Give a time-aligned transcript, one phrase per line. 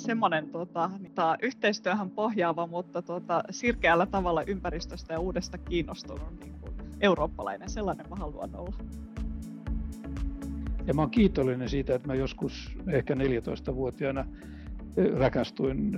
[0.00, 6.72] semmoinen tota, tota, yhteistyöhön pohjaava, mutta tota, sirkeällä tavalla ympäristöstä ja uudesta kiinnostunut niin kuin
[7.00, 7.70] eurooppalainen.
[7.70, 8.76] Sellainen mä haluan olla.
[10.86, 14.26] Ja mä oon kiitollinen siitä, että mä joskus ehkä 14-vuotiaana
[15.18, 15.92] rakastuin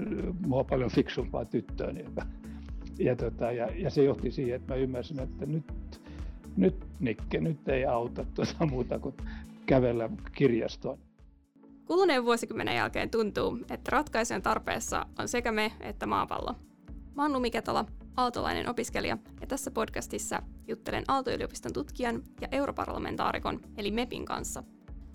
[0.47, 1.97] mua paljon fiksumpaa tyttöön.
[1.97, 2.27] Ja,
[2.99, 5.65] ja, tota, ja, ja se johti siihen, että mä ymmärsin, että nyt,
[6.57, 9.15] nyt Nikke, nyt ei auta tuota muuta kuin
[9.67, 10.99] kävellä kirjastoon.
[11.93, 16.55] Kuluneen vuosikymmenen jälkeen tuntuu, että ratkaisujen tarpeessa on sekä me että maapallo.
[17.15, 17.85] Mä oon Numi Ketola,
[18.17, 24.63] aaltolainen opiskelija, ja tässä podcastissa juttelen Aalto-yliopiston tutkijan ja europarlamentaarikon, eli MEPin kanssa.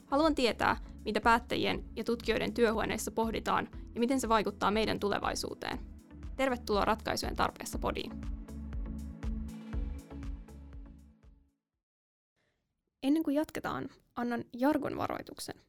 [0.06, 5.80] Haluan tietää, mitä päättäjien ja tutkijoiden työhuoneissa pohditaan ja miten se vaikuttaa meidän tulevaisuuteen.
[6.36, 8.12] Tervetuloa ratkaisujen tarpeessa podiin.
[13.04, 15.67] Ennen kuin jatketaan, annan jargon varoituksen.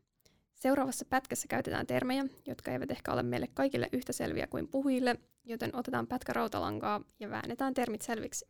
[0.59, 5.77] Seuraavassa pätkässä käytetään termejä, jotka eivät ehkä ole meille kaikille yhtä selviä kuin puhujille, joten
[5.77, 8.47] otetaan pätkä rautalankaa ja väännetään termit selviksi.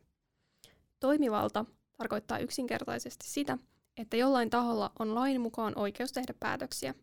[0.99, 1.65] Toimivalta
[1.97, 3.57] tarkoittaa yksinkertaisesti sitä,
[3.97, 6.93] että jollain taholla on lain mukaan oikeus tehdä päätöksiä.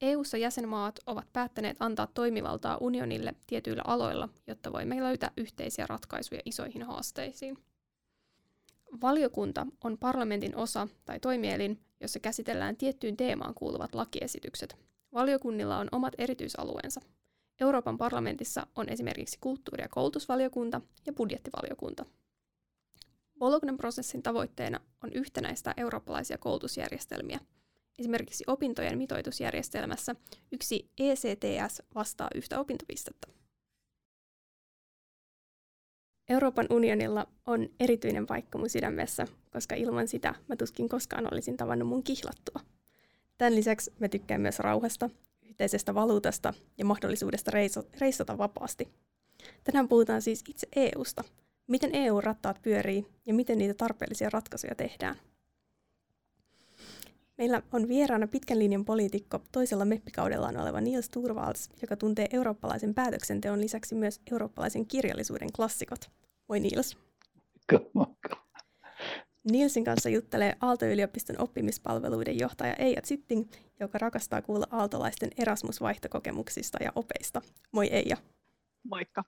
[0.00, 6.82] EU-ssa jäsenmaat ovat päättäneet antaa toimivaltaa unionille tietyillä aloilla, jotta voimme löytää yhteisiä ratkaisuja isoihin
[6.82, 7.58] haasteisiin.
[9.00, 14.76] Valiokunta on parlamentin osa tai toimielin, jossa käsitellään tiettyyn teemaan kuuluvat lakiesitykset.
[15.12, 17.00] Valiokunnilla on omat erityisalueensa.
[17.60, 22.06] Euroopan parlamentissa on esimerkiksi kulttuuri- ja koulutusvaliokunta ja budjettivaliokunta.
[23.38, 27.40] Bolognan prosessin tavoitteena on yhtenäistää eurooppalaisia koulutusjärjestelmiä.
[27.98, 30.14] Esimerkiksi opintojen mitoitusjärjestelmässä
[30.52, 33.39] yksi ECTS vastaa yhtä opintopistettä.
[36.30, 41.88] Euroopan unionilla on erityinen paikka mun sydämessä, koska ilman sitä mä tuskin koskaan olisin tavannut
[41.88, 42.60] mun kihlattua.
[43.38, 45.10] Tämän lisäksi mä tykkään myös rauhasta,
[45.48, 47.50] yhteisestä valuutasta ja mahdollisuudesta
[48.00, 48.88] reissata vapaasti.
[49.64, 51.24] Tänään puhutaan siis itse EUsta,
[51.66, 55.16] miten EU-rattaat pyörii ja miten niitä tarpeellisia ratkaisuja tehdään.
[57.40, 63.60] Meillä on vieraana pitkän linjan poliitikko toisella meppikaudellaan oleva Niels Turvals, joka tuntee eurooppalaisen päätöksenteon
[63.60, 66.10] lisäksi myös eurooppalaisen kirjallisuuden klassikot.
[66.48, 66.96] Moi Niels.
[69.50, 77.42] Nielsin kanssa juttelee Aalto-yliopiston oppimispalveluiden johtaja Eija Zitting, joka rakastaa kuulla aaltolaisten Erasmus-vaihtokokemuksista ja opeista.
[77.72, 78.16] Moi Eija.
[78.82, 79.24] Moikka.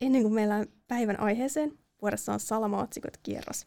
[0.00, 3.66] Ennen kuin meillä on päivän aiheeseen, vuorossa on Salama-otsikot kierros.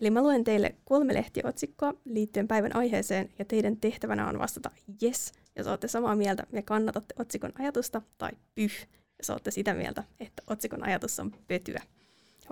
[0.00, 4.70] Eli mä luen teille kolme lehtiotsikkoa liittyen päivän aiheeseen, ja teidän tehtävänä on vastata
[5.02, 8.88] yes, jos olette samaa mieltä ja kannatatte otsikon ajatusta, tai pyh,
[9.18, 11.82] jos olette sitä mieltä, että otsikon ajatus on pötyä.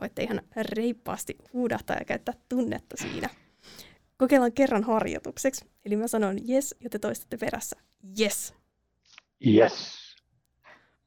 [0.01, 3.29] Voitte ihan reippaasti huudahtaa ja käyttää tunnetta siinä.
[4.17, 5.65] Kokeillaan kerran harjoitukseksi.
[5.85, 7.77] Eli mä sanon yes, ja te toistatte perässä
[8.21, 8.55] yes.
[9.47, 9.99] Yes.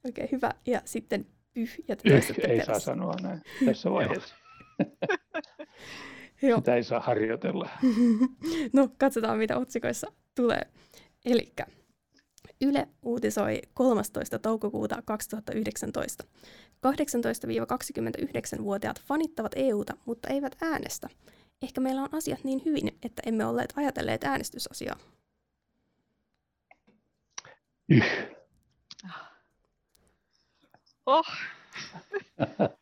[0.09, 0.51] Okei, okay, hyvä.
[0.65, 2.73] Ja sitten pyh, ja te toistatte ei perässä.
[2.73, 4.35] saa sanoa näin tässä vaiheessa.
[6.41, 6.57] Joo.
[6.57, 7.69] Sitä ei saa harjoitella.
[8.73, 10.61] no, katsotaan mitä otsikoissa tulee.
[11.25, 11.53] Eli
[12.61, 14.39] Yle uutisoi 13.
[14.39, 16.23] toukokuuta 2019.
[16.87, 21.09] 18-29-vuotiaat fanittavat EUta, mutta eivät äänestä.
[21.61, 24.97] Ehkä meillä on asiat niin hyvin, että emme olleet ajatelleet äänestysasiaa.
[27.89, 28.05] Yh.
[31.05, 31.25] Oh.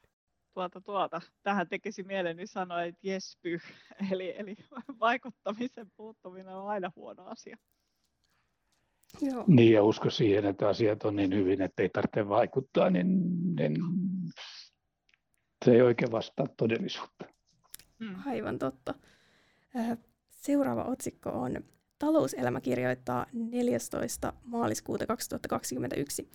[0.60, 1.22] tuota, tuota.
[1.44, 3.62] Tähän tekisi mieleni sanoa, että jes pyh.
[4.12, 4.56] Eli, eli
[5.00, 7.58] vaikuttamisen puuttuminen on aina huono asia.
[9.22, 9.44] Joo.
[9.48, 13.08] Niin, ja usko siihen, että asiat on niin hyvin, että ei tarvitse vaikuttaa, niin,
[13.56, 13.76] niin
[15.66, 17.26] se ei oikein vastaa todellisuutta.
[18.00, 18.16] Mm.
[18.26, 18.94] Aivan totta.
[20.30, 21.64] Seuraava otsikko on
[22.00, 24.34] Talouselämä kirjoittaa 14.
[24.44, 26.30] maaliskuuta 2021.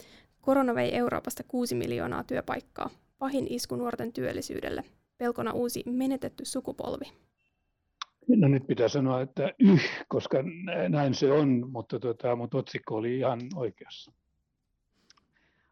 [0.44, 2.90] Korona vei Euroopasta 6 miljoonaa työpaikkaa.
[3.18, 4.84] Pahin isku nuorten työllisyydelle.
[5.18, 7.04] Pelkona uusi menetetty sukupolvi.
[8.28, 10.38] No nyt pitää sanoa, että yh, koska
[10.88, 14.12] näin se on, mutta, tota, mutta otsikko oli ihan oikeassa.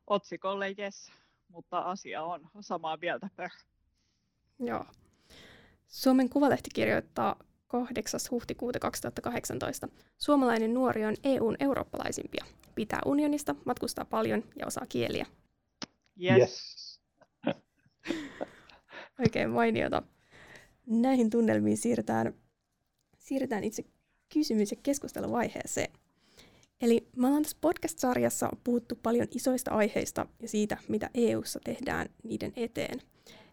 [0.06, 1.12] Otsikolle yes,
[1.48, 3.28] mutta asia on samaa mieltä.
[4.58, 4.84] Joo.
[5.88, 7.36] Suomen Kuvalehti kirjoittaa
[7.72, 8.20] 8.
[8.30, 9.88] huhtikuuta 2018.
[10.18, 12.44] Suomalainen nuori on EUn eurooppalaisimpia.
[12.74, 15.26] Pitää unionista, matkustaa paljon ja osaa kieliä.
[16.22, 16.38] Yes.
[16.38, 17.00] yes.
[19.20, 20.02] Oikein mainiota.
[20.86, 22.34] Näihin tunnelmiin siirrytään
[23.18, 23.84] siirrytään itse
[24.34, 25.92] kysymys- ja keskusteluvaiheeseen.
[26.80, 32.52] Eli me ollaan tässä podcast-sarjassa puhuttu paljon isoista aiheista ja siitä, mitä EU:ssa tehdään niiden
[32.56, 33.00] eteen.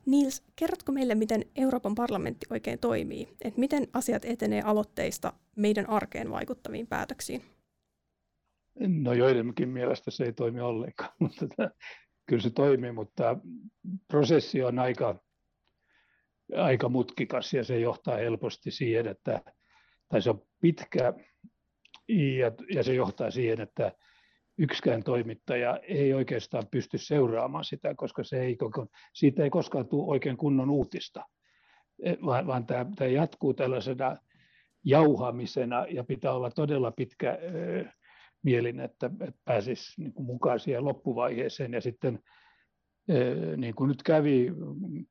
[0.06, 3.28] Nils, kerrotko meille, miten Euroopan parlamentti oikein toimii?
[3.42, 7.42] Et miten asiat etenee aloitteista meidän arkeen vaikuttaviin päätöksiin?
[8.80, 11.46] No joidenkin mielestä se ei toimi ollenkaan, mutta
[12.26, 13.38] kyllä se toimii, mutta
[14.08, 15.24] prosessi on aika,
[16.56, 19.42] aika mutkikas ja se johtaa helposti siihen, että
[20.10, 21.14] tai se on pitkä
[22.40, 23.92] ja, ja se johtaa siihen, että
[24.60, 28.58] yksikään toimittaja ei oikeastaan pysty seuraamaan sitä, koska se ei,
[29.14, 31.26] siitä ei koskaan tule oikein kunnon uutista,
[32.04, 34.18] e, vaan, vaan tämä, tämä jatkuu tällaisena
[34.84, 37.38] jauhamisena ja pitää olla todella pitkä
[38.44, 41.74] mielin, että, että pääsisi niin kuin mukaan siihen loppuvaiheeseen.
[41.74, 42.20] Ja sitten
[43.58, 44.52] niin kuin nyt kävi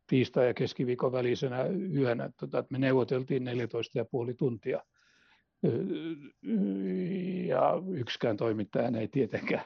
[0.06, 4.80] tiistai- ja keskiviikon välisenä yönä, tota, että me neuvoteltiin 14,5 tuntia
[7.46, 9.64] ja yksikään toimittaja ei tietenkään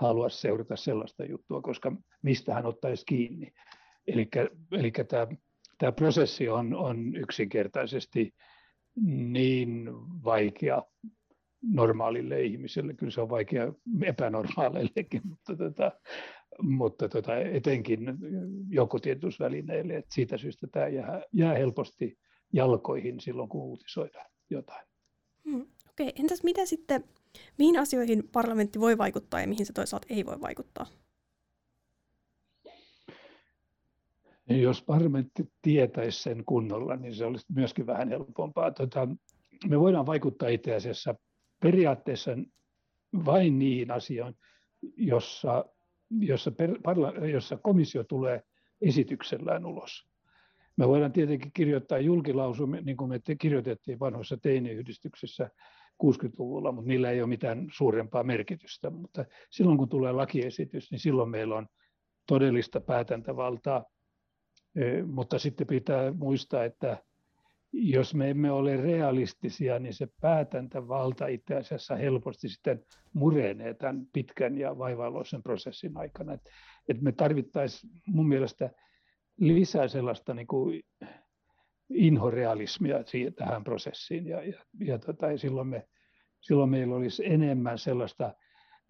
[0.00, 1.92] halua seurata sellaista juttua, koska
[2.22, 3.52] mistä hän ottaisi kiinni.
[4.72, 5.26] Eli tämä,
[5.78, 8.34] tämä prosessi on, on yksinkertaisesti
[9.06, 9.88] niin
[10.24, 10.82] vaikea
[11.62, 12.94] normaalille ihmiselle.
[12.94, 13.72] Kyllä se on vaikea
[14.04, 15.92] epänormaaleillekin, mutta, tota,
[16.62, 18.00] mutta tota, etenkin
[18.68, 19.96] joukkotiedotusvälineille.
[19.96, 22.18] Että siitä syystä tämä jää, jää helposti
[22.52, 24.91] jalkoihin silloin, kun uutisoidaan jotain.
[25.44, 25.60] Hmm,
[25.90, 26.12] Okei, okay.
[26.18, 27.04] entäs mitä sitten,
[27.58, 30.86] mihin asioihin parlamentti voi vaikuttaa ja mihin se toisaalta ei voi vaikuttaa?
[34.48, 38.70] Jos parlamentti tietäisi sen kunnolla, niin se olisi myöskin vähän helpompaa.
[38.70, 39.08] Tota,
[39.68, 41.14] me voidaan vaikuttaa itse asiassa
[41.60, 42.30] periaatteessa
[43.24, 44.36] vain niihin asioihin,
[44.96, 45.64] jossa,
[46.10, 48.42] jossa, per, parla, jossa komissio tulee
[48.80, 50.11] esityksellään ulos.
[50.76, 55.50] Me voidaan tietenkin kirjoittaa julkilausumia, niin kuin me te kirjoitettiin vanhoissa teiniyhdistyksissä
[56.04, 58.90] 60-luvulla, mutta niillä ei ole mitään suurempaa merkitystä.
[58.90, 61.66] Mutta silloin kun tulee lakiesitys, niin silloin meillä on
[62.26, 63.84] todellista päätäntävaltaa.
[65.06, 66.98] Mutta sitten pitää muistaa, että
[67.72, 74.58] jos me emme ole realistisia, niin se päätäntävalta itse asiassa helposti sitten murenee tämän pitkän
[74.58, 76.32] ja vaivalloisen prosessin aikana.
[76.32, 76.40] Et,
[76.88, 78.70] et me tarvittaisiin mun mielestä
[79.38, 80.82] lisää sellaista niin kuin
[81.90, 84.26] inhorealismia siihen, tähän prosessiin.
[84.26, 85.88] Ja, ja, ja, tota, ja silloin, me,
[86.40, 88.34] silloin meillä olisi enemmän sellaista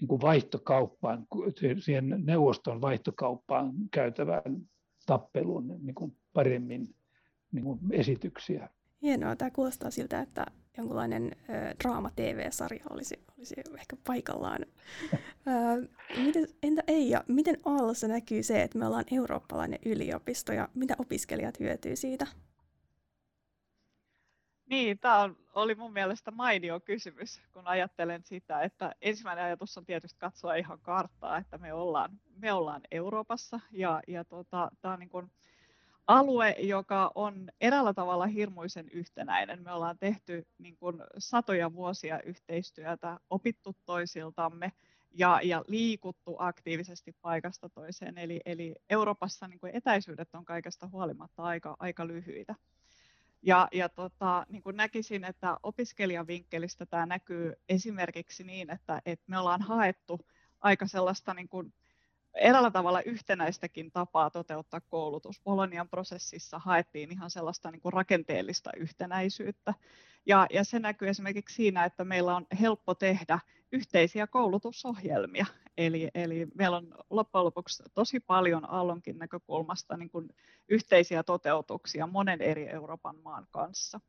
[0.00, 1.26] niin kuin vaihtokauppaan,
[1.78, 4.68] siihen neuvoston vaihtokauppaan käytävään
[5.06, 6.94] tappeluun niin kuin paremmin
[7.52, 8.68] niin kuin esityksiä.
[9.02, 9.36] Hienoa.
[9.36, 10.46] Tämä kuulostaa siltä, että
[10.76, 14.58] jonkunlainen ö, draama-tv-sarja olisi, olisi ehkä paikallaan.
[15.12, 15.88] ö,
[16.24, 21.60] miten, entä Eija, miten Aallossa näkyy se, että me ollaan eurooppalainen yliopisto ja mitä opiskelijat
[21.60, 22.26] hyötyy siitä?
[24.66, 30.18] Niin, tämä oli mun mielestä mainio kysymys, kun ajattelen sitä, että ensimmäinen ajatus on tietysti
[30.18, 35.10] katsoa ihan karttaa, että me ollaan, me ollaan Euroopassa ja, ja tota, tämä on niin
[35.10, 35.30] kuin,
[36.06, 39.62] alue, joka on eräällä tavalla hirmuisen yhtenäinen.
[39.62, 44.72] Me ollaan tehty niin kuin satoja vuosia yhteistyötä, opittu toisiltamme
[45.14, 48.18] ja, ja liikuttu aktiivisesti paikasta toiseen.
[48.18, 52.54] Eli, eli Euroopassa niin kuin etäisyydet on kaikesta huolimatta aika, aika lyhyitä.
[53.42, 59.38] Ja, ja tota, niin kuin näkisin, että opiskelijavinkkelistä tämä näkyy esimerkiksi niin, että, että me
[59.38, 60.20] ollaan haettu
[60.60, 61.72] aika sellaista niin kuin
[62.34, 65.40] eräällä tavalla yhtenäistäkin tapaa toteuttaa koulutus.
[65.44, 69.74] Bolonian prosessissa haettiin ihan sellaista niin kuin rakenteellista yhtenäisyyttä.
[70.26, 73.38] Ja, ja se näkyy esimerkiksi siinä, että meillä on helppo tehdä
[73.72, 75.46] yhteisiä koulutusohjelmia.
[75.76, 80.28] Eli, eli meillä on loppujen lopuksi tosi paljon Aallonkin näkökulmasta niin kuin
[80.68, 84.00] yhteisiä toteutuksia monen eri Euroopan maan kanssa.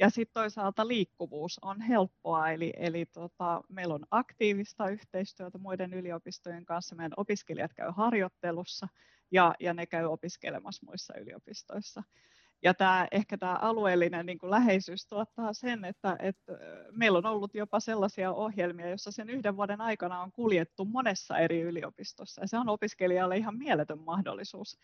[0.00, 6.64] Ja sitten toisaalta liikkuvuus on helppoa, eli, eli tota, meillä on aktiivista yhteistyötä muiden yliopistojen
[6.64, 6.96] kanssa.
[6.96, 8.88] Meidän opiskelijat käy harjoittelussa
[9.30, 12.02] ja, ja ne käy opiskelemassa muissa yliopistoissa.
[12.62, 16.52] Ja tämä, ehkä tämä alueellinen niin läheisyys tuottaa sen, että, että
[16.92, 21.60] meillä on ollut jopa sellaisia ohjelmia, joissa sen yhden vuoden aikana on kuljettu monessa eri
[21.60, 22.40] yliopistossa.
[22.40, 24.78] Ja se on opiskelijalle ihan mieletön mahdollisuus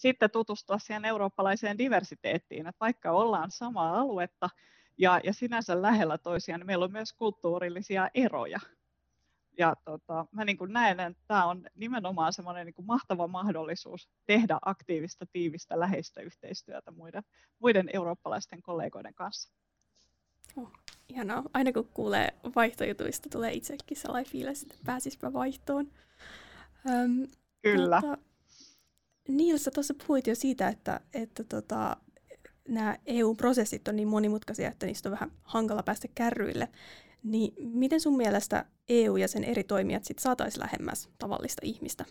[0.00, 4.50] sitten tutustua siihen eurooppalaiseen diversiteettiin, että vaikka ollaan samaa aluetta
[4.98, 8.60] ja, ja sinänsä lähellä toisiaan, niin meillä on myös kulttuurillisia eroja.
[9.58, 14.58] Ja tota, mä niin kuin näen, että tämä on nimenomaan semmoinen niin mahtava mahdollisuus tehdä
[14.64, 17.22] aktiivista, tiivistä, läheistä yhteistyötä muiden,
[17.58, 19.52] muiden eurooppalaisten kollegoiden kanssa.
[20.56, 20.72] Oh,
[21.08, 21.42] ihanaa.
[21.54, 25.90] Aina kun kuulee vaihtojutuista, tulee itsekin sellainen fiilis, että pääsispä vaihtoon.
[26.90, 27.26] Öm,
[27.62, 28.00] Kyllä.
[28.00, 28.29] Mutta,
[29.30, 31.96] Niils, tuossa puhuit jo siitä, että, että tota,
[32.68, 36.68] nämä EU-prosessit on niin monimutkaisia, että niistä on vähän hankala päästä kärryille.
[37.22, 42.04] Niin miten sun mielestä EU ja sen eri toimijat sit saataisiin lähemmäs tavallista ihmistä?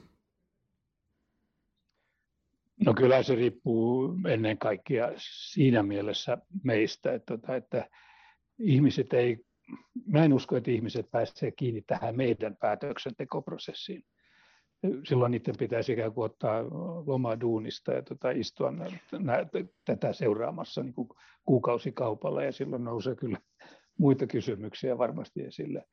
[2.86, 7.90] No kyllä se riippuu ennen kaikkea siinä mielessä meistä, että, tota, että
[8.60, 9.38] ihmiset ei
[10.06, 14.04] mä en usko, että ihmiset pääsevät kiinni tähän meidän päätöksentekoprosessiin.
[15.08, 16.64] Silloin niiden pitäisi ikään kuin ottaa
[17.06, 19.46] lomaa duunista ja tota, istua nä,
[19.86, 21.10] tätä seuraamassa niin kuin
[21.46, 23.38] kuukausikaupalla ja silloin nousee kyllä
[23.98, 25.86] muita kysymyksiä varmasti esille.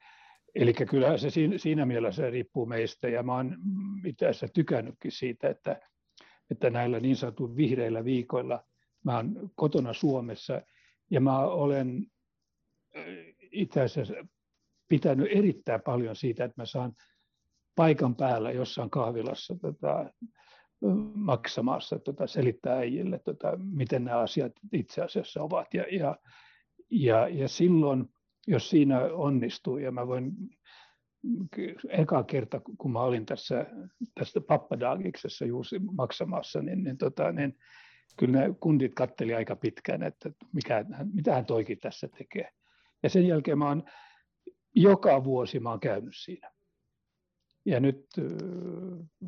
[0.55, 3.57] Eli kyllä se siinä, mielessä riippuu meistä ja mä oon
[4.07, 5.81] itse asiassa tykännytkin siitä, että,
[6.50, 8.64] että näillä niin sanotuilla vihreillä viikoilla
[9.05, 10.62] mä oon kotona Suomessa
[11.11, 12.07] ja mä olen
[13.52, 14.14] itse asiassa
[14.88, 16.93] pitänyt erittäin paljon siitä, että mä saan
[17.76, 20.11] paikan päällä jossain kahvilassa tota,
[21.14, 25.75] maksamassa tota, selittää äijille, tota, miten nämä asiat itse asiassa ovat.
[25.75, 26.16] Ja, ja,
[26.90, 28.09] ja, ja silloin,
[28.47, 30.33] jos siinä onnistuu, ja mä voin
[31.88, 33.66] eka kerta, kun mä olin tässä,
[34.14, 37.59] tässä Pappadagiksessa juuri maksamassa, niin, niin, tota, niin
[38.18, 42.50] kyllä ne kundit katteli aika pitkään, että mikä, mitä hän toikin tässä tekee.
[43.02, 43.83] Ja sen jälkeen mä oon,
[44.75, 46.50] joka vuosi mä oon käynyt siinä.
[47.67, 48.07] Ja nyt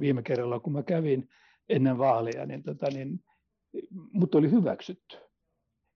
[0.01, 1.29] viime kerralla, kun mä kävin
[1.69, 3.21] ennen vaaleja, niin, tota, niin
[4.13, 5.17] mut oli hyväksytty.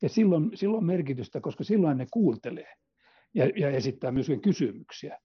[0.02, 2.74] Ja silloin, silloin merkitystä, koska silloin ne kuuntelee
[3.34, 5.18] ja, ja esittää myös kysymyksiä.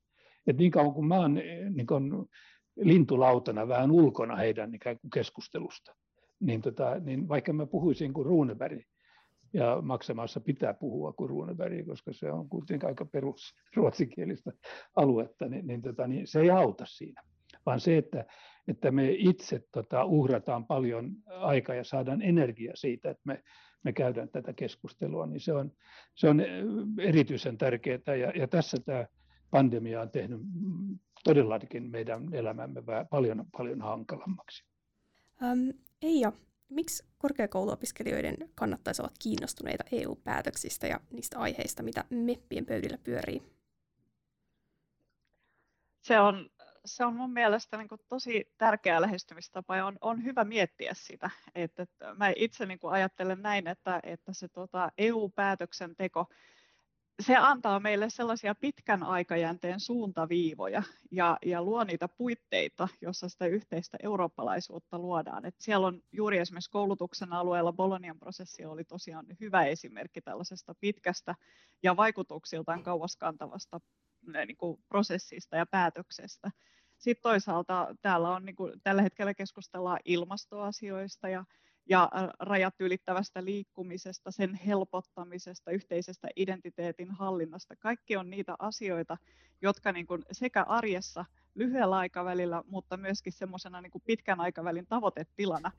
[0.48, 1.34] Et niin kauan kuin mä oon
[1.76, 2.30] niin kun
[2.76, 5.96] lintulautana vähän ulkona heidän ikään kuin keskustelusta,
[6.40, 8.82] niin, tota, niin vaikka mä puhuisin kuin Runeberg,
[9.54, 14.52] ja maksamassa pitää puhua kuin Runeberg, koska se on kuitenkin aika perus ruotsinkielistä
[14.96, 17.24] aluetta, niin, niin, tota, niin se ei auta siinä,
[17.66, 18.26] vaan se, että,
[18.68, 23.44] että me itse tota, uhrataan paljon aikaa ja saadaan energia siitä, että me,
[23.84, 25.72] me käydään tätä keskustelua, niin se on,
[26.16, 26.42] se on
[27.00, 29.06] erityisen tärkeää ja, ja tässä tämä
[29.52, 30.42] pandemia on tehnyt
[31.24, 34.66] todellakin meidän elämämme paljon, paljon hankalammaksi.
[35.42, 36.32] Um, Eija,
[36.70, 43.42] Miksi korkeakouluopiskelijoiden kannattaisi olla kiinnostuneita EU-päätöksistä ja niistä aiheista, mitä meppien pöydillä pyörii?
[46.02, 46.50] Se on,
[46.86, 51.30] se on mun mielestä niin kuin tosi tärkeä lähestymistapa ja on, on hyvä miettiä sitä.
[51.56, 56.26] Että, että mä itse niin kuin ajattelen näin, että, että se tota EU-päätöksenteko
[57.20, 63.98] se antaa meille sellaisia pitkän aikajänteen suuntaviivoja ja, ja luo niitä puitteita, jossa sitä yhteistä
[64.04, 65.46] eurooppalaisuutta luodaan.
[65.46, 71.36] Et siellä on juuri esimerkiksi koulutuksen alueella Bolonian prosessi oli tosiaan hyvä esimerkki tällaisesta pitkästä
[71.84, 73.80] ja vaikutuksiltaan kauaskantavasta
[74.46, 76.52] niin kuin prosessista ja päätöksestä.
[76.98, 81.46] Sitten toisaalta täällä on, niin kuin, tällä hetkellä keskustellaan ilmastoasioista ja
[81.90, 87.76] ja rajat ylittävästä liikkumisesta, sen helpottamisesta, yhteisestä identiteetin hallinnasta.
[87.76, 89.18] Kaikki on niitä asioita,
[89.62, 91.26] jotka niin kuin sekä arjessa
[91.56, 95.72] lyhyellä aikavälillä, mutta myöskin semmoisena niin pitkän aikavälin tavoitetilana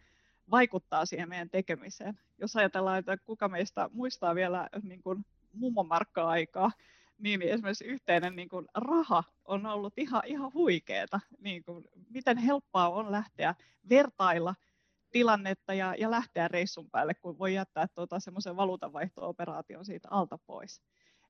[0.50, 2.18] vaikuttaa siihen meidän tekemiseen.
[2.38, 6.72] Jos ajatellaan, että kuka meistä muistaa vielä niin kuin mummomarkka-aikaa,
[7.18, 11.20] niin esimerkiksi yhteinen niin kuin raha on ollut ihan, ihan huikeeta.
[11.38, 13.54] Niin kuin, miten helppoa on lähteä
[13.88, 14.54] vertailla–
[15.10, 20.82] tilannetta ja, ja lähteä reissun päälle, kun voi jättää tuota, semmoisen valuutanvaihto-operaation siitä alta pois.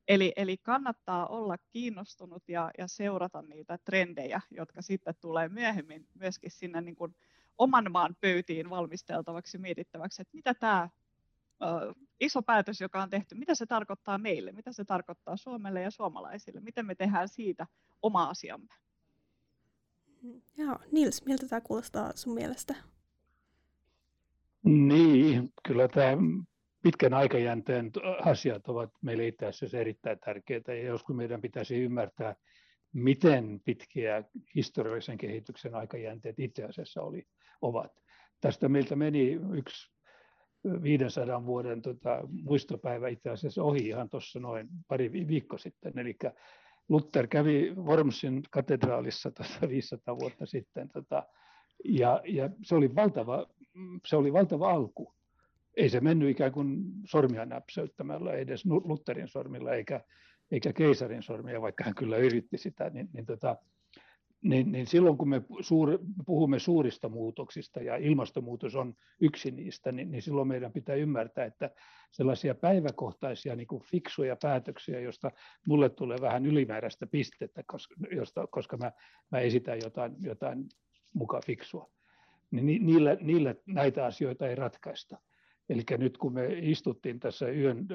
[0.08, 6.50] Eli, eli kannattaa olla kiinnostunut ja, ja seurata niitä trendejä, jotka sitten tulee myöhemmin myöskin
[6.50, 7.14] sinne niin kuin
[7.58, 10.88] oman maan pöytiin valmisteltavaksi, mietittäväksi, että mitä tämä
[11.62, 15.90] ö, iso päätös, joka on tehty, mitä se tarkoittaa meille, mitä se tarkoittaa Suomelle ja
[15.90, 17.66] suomalaisille, miten me tehdään siitä
[18.02, 18.75] oma asiamme.
[20.56, 22.75] Joo, Nils, miltä tämä kuulostaa sun mielestä?
[24.68, 26.16] Niin, kyllä tämä
[26.82, 27.90] pitkän aikajänteen
[28.25, 32.37] asiat ovat meille itse asiassa erittäin tärkeitä ja joskus meidän pitäisi ymmärtää,
[32.92, 37.26] miten pitkiä historiallisen kehityksen aikajänteet itse asiassa oli,
[37.62, 37.92] ovat.
[38.40, 39.92] Tästä meiltä meni yksi
[40.82, 45.98] 500 vuoden tota, muistopäivä itse asiassa ohi ihan tuossa noin pari viikko sitten.
[45.98, 46.16] Eli
[46.88, 51.26] Luther kävi Wormsin katedraalissa tuossa 500 vuotta sitten tota,
[51.84, 53.46] ja, ja se, oli valtava,
[54.06, 55.14] se oli valtava alku.
[55.76, 60.00] Ei se mennyt ikään kuin sormia näpsäyttämällä, ei edes Lutherin sormilla eikä,
[60.50, 62.90] eikä keisarin sormia, vaikka hän kyllä yritti sitä.
[62.90, 63.56] Niin, niin, tota,
[64.42, 70.11] niin, niin silloin kun me suur, puhumme suurista muutoksista ja ilmastonmuutos on yksi niistä, niin,
[70.11, 71.70] niin silloin meidän pitää ymmärtää, että
[72.11, 75.30] sellaisia päiväkohtaisia niin kuin fiksuja päätöksiä, josta
[75.66, 78.92] mulle tulee vähän ylimääräistä pistettä, koska, josta, koska mä,
[79.32, 80.64] mä esitän jotain, jotain
[81.14, 81.90] muka fiksua.
[82.50, 85.19] Niin niillä, niillä näitä asioita ei ratkaista.
[85.69, 87.87] Eli nyt kun me istuttiin tässä yön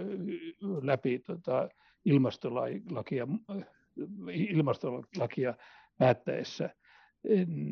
[0.82, 1.70] läpi tota
[2.06, 3.28] ilmastolakia,
[4.32, 5.54] ilmastolakia
[5.98, 6.70] päättäessä,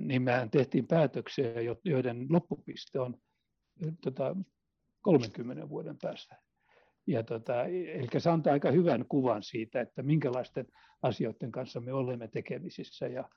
[0.04, 1.54] niin mehän tehtiin päätöksiä,
[1.86, 3.18] joiden loppupiste on
[4.04, 4.36] tota,
[5.02, 6.36] 30 vuoden päästä.
[7.08, 10.68] ja tota, eli se antaa aika hyvän kuvan siitä, että minkälaisten
[11.02, 13.08] asioiden kanssa me olemme tekemisissä.
[13.08, 13.30] Ja,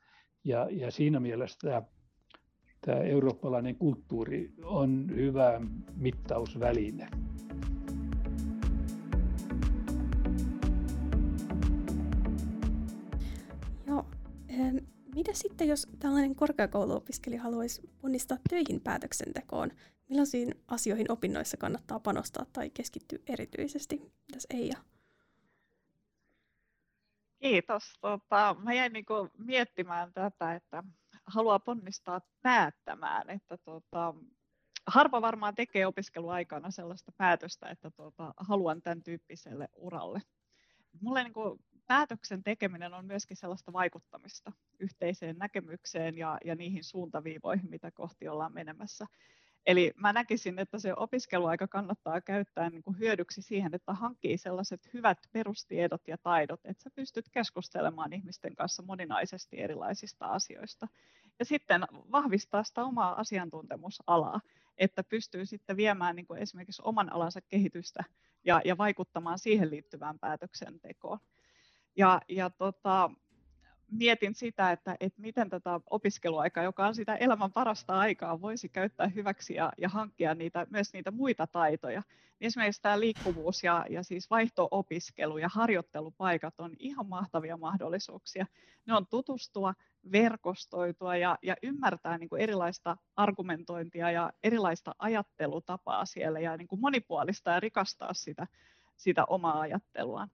[0.44, 1.82] ja, ja siinä mielessä tämä,
[2.84, 5.60] tämä eurooppalainen kulttuuri on hyvä
[5.96, 7.08] mittausväline.
[13.86, 14.06] Joo.
[15.14, 19.70] Mitä sitten, jos tällainen korkeakouluopiskelija haluaisi ponnistaa töihin päätöksentekoon?
[20.08, 24.12] Millaisiin asioihin opinnoissa kannattaa panostaa tai keskittyä erityisesti?
[24.28, 24.76] Mitäs Eija?
[27.40, 27.92] Kiitos.
[28.00, 29.04] Tota, mä jäin niin
[29.38, 30.82] miettimään tätä, että
[31.26, 34.14] haluaa ponnistaa päättämään, että tota,
[34.86, 40.22] harva varmaan tekee opiskeluaikana sellaista päätöstä, että tota, haluan tämän tyyppiselle uralle.
[41.00, 47.70] Mulle niin kuin, päätöksen tekeminen on myöskin sellaista vaikuttamista yhteiseen näkemykseen ja, ja niihin suuntaviivoihin,
[47.70, 49.06] mitä kohti ollaan menemässä.
[49.66, 54.90] Eli mä näkisin, että se opiskeluaika kannattaa käyttää niin kuin hyödyksi siihen, että hankkii sellaiset
[54.94, 60.88] hyvät perustiedot ja taidot, että sä pystyt keskustelemaan ihmisten kanssa moninaisesti erilaisista asioista.
[61.38, 64.40] Ja sitten vahvistaa sitä omaa asiantuntemusalaa,
[64.78, 68.04] että pystyy sitten viemään niin kuin esimerkiksi oman alansa kehitystä
[68.44, 71.18] ja, ja vaikuttamaan siihen liittyvään päätöksentekoon.
[71.96, 73.10] Ja, ja tota,
[73.98, 79.08] mietin sitä, että, että miten tätä opiskeluaikaa, joka on sitä elämän parasta aikaa, voisi käyttää
[79.08, 82.02] hyväksi ja, ja hankkia niitä, myös niitä muita taitoja.
[82.40, 88.46] Niin esimerkiksi tämä liikkuvuus ja, ja siis vaihto-opiskelu ja harjoittelupaikat on ihan mahtavia mahdollisuuksia.
[88.86, 89.74] Ne on tutustua,
[90.12, 96.80] verkostoitua ja, ja ymmärtää niin kuin erilaista argumentointia ja erilaista ajattelutapaa siellä ja niin kuin
[96.80, 98.46] monipuolista ja rikastaa sitä,
[98.96, 100.30] sitä omaa ajatteluaan.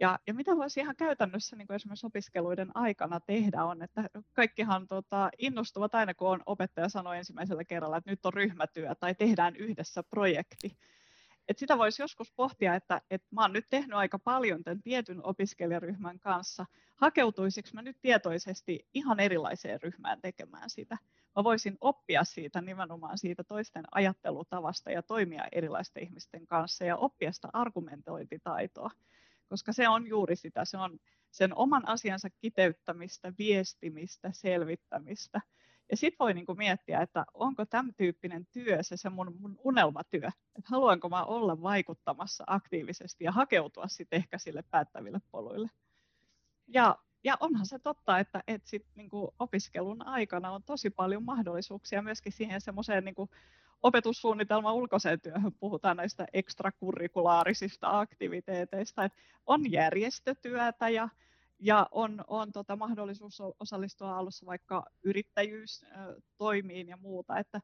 [0.00, 4.88] Ja, ja mitä voisi ihan käytännössä niin kuin esimerkiksi opiskeluiden aikana tehdä on, että kaikkihan
[4.88, 9.56] tota, innostuvat aina, kun on opettaja sanoi ensimmäisellä kerralla, että nyt on ryhmätyö tai tehdään
[9.56, 10.78] yhdessä projekti.
[11.48, 15.26] Et sitä voisi joskus pohtia, että, että mä oon nyt tehnyt aika paljon tämän tietyn
[15.26, 16.66] opiskelijaryhmän kanssa.
[16.94, 20.98] Hakeutuisiko mä nyt tietoisesti ihan erilaiseen ryhmään tekemään sitä?
[21.36, 27.32] Mä voisin oppia siitä nimenomaan siitä toisten ajattelutavasta ja toimia erilaisten ihmisten kanssa ja oppia
[27.32, 28.90] sitä argumentointitaitoa
[29.48, 30.98] koska se on juuri sitä, se on
[31.30, 35.40] sen oman asiansa kiteyttämistä, viestimistä, selvittämistä.
[35.90, 40.28] Ja sitten voi niinku miettiä, että onko tämän tyyppinen työ se, se mun, mun unelmatyö,
[40.28, 45.70] että haluanko mä olla vaikuttamassa aktiivisesti ja hakeutua sitten ehkä sille päättäville poluille.
[46.68, 52.02] Ja, ja onhan se totta, että, että sit niinku opiskelun aikana on tosi paljon mahdollisuuksia
[52.02, 53.30] myöskin siihen semmoiseen niinku
[53.84, 61.08] opetussuunnitelman ulkoiseen työhön puhutaan näistä ekstrakurrikulaarisista aktiviteeteista, että on järjestötyötä ja,
[61.58, 67.60] ja on, on tota mahdollisuus osallistua alussa vaikka yrittäjyystoimiin ja muuta, että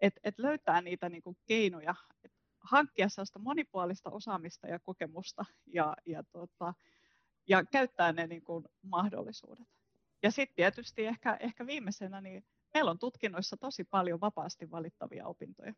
[0.00, 6.22] et, et löytää niitä niinku keinoja, että hankkia sellaista monipuolista osaamista ja kokemusta ja, ja,
[6.32, 6.74] tota,
[7.48, 9.66] ja käyttää ne niinku mahdollisuudet.
[10.22, 15.72] Ja sitten tietysti ehkä, ehkä viimeisenä niin meillä on tutkinnoissa tosi paljon vapaasti valittavia opintoja.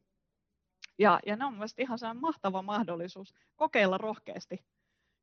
[0.98, 4.64] Ja, ja ne on mielestäni ihan sellainen mahtava mahdollisuus kokeilla rohkeasti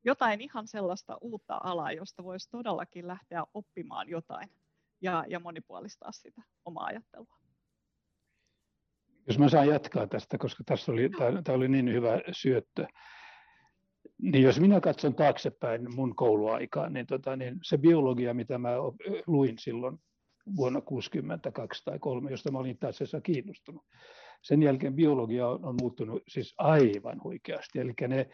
[0.06, 4.50] jotain ihan sellaista uutta alaa, josta voisi todellakin lähteä oppimaan jotain
[5.02, 7.38] ja, ja monipuolistaa sitä omaa ajattelua.
[9.28, 11.10] Jos mä saan jatkaa tästä, koska tässä oli,
[11.44, 12.88] tämä oli niin hyvä syöttö.
[14.22, 18.70] Niin jos minä katson taaksepäin mun kouluaikaan, niin, tota, niin se biologia, mitä mä
[19.28, 20.00] luin silloin
[20.56, 23.86] vuonna 1962 tai 3, josta mä olin itse asiassa kiinnostunut.
[24.42, 27.80] Sen jälkeen biologia on, on muuttunut siis aivan huikeasti.
[27.80, 28.30] Eli ne,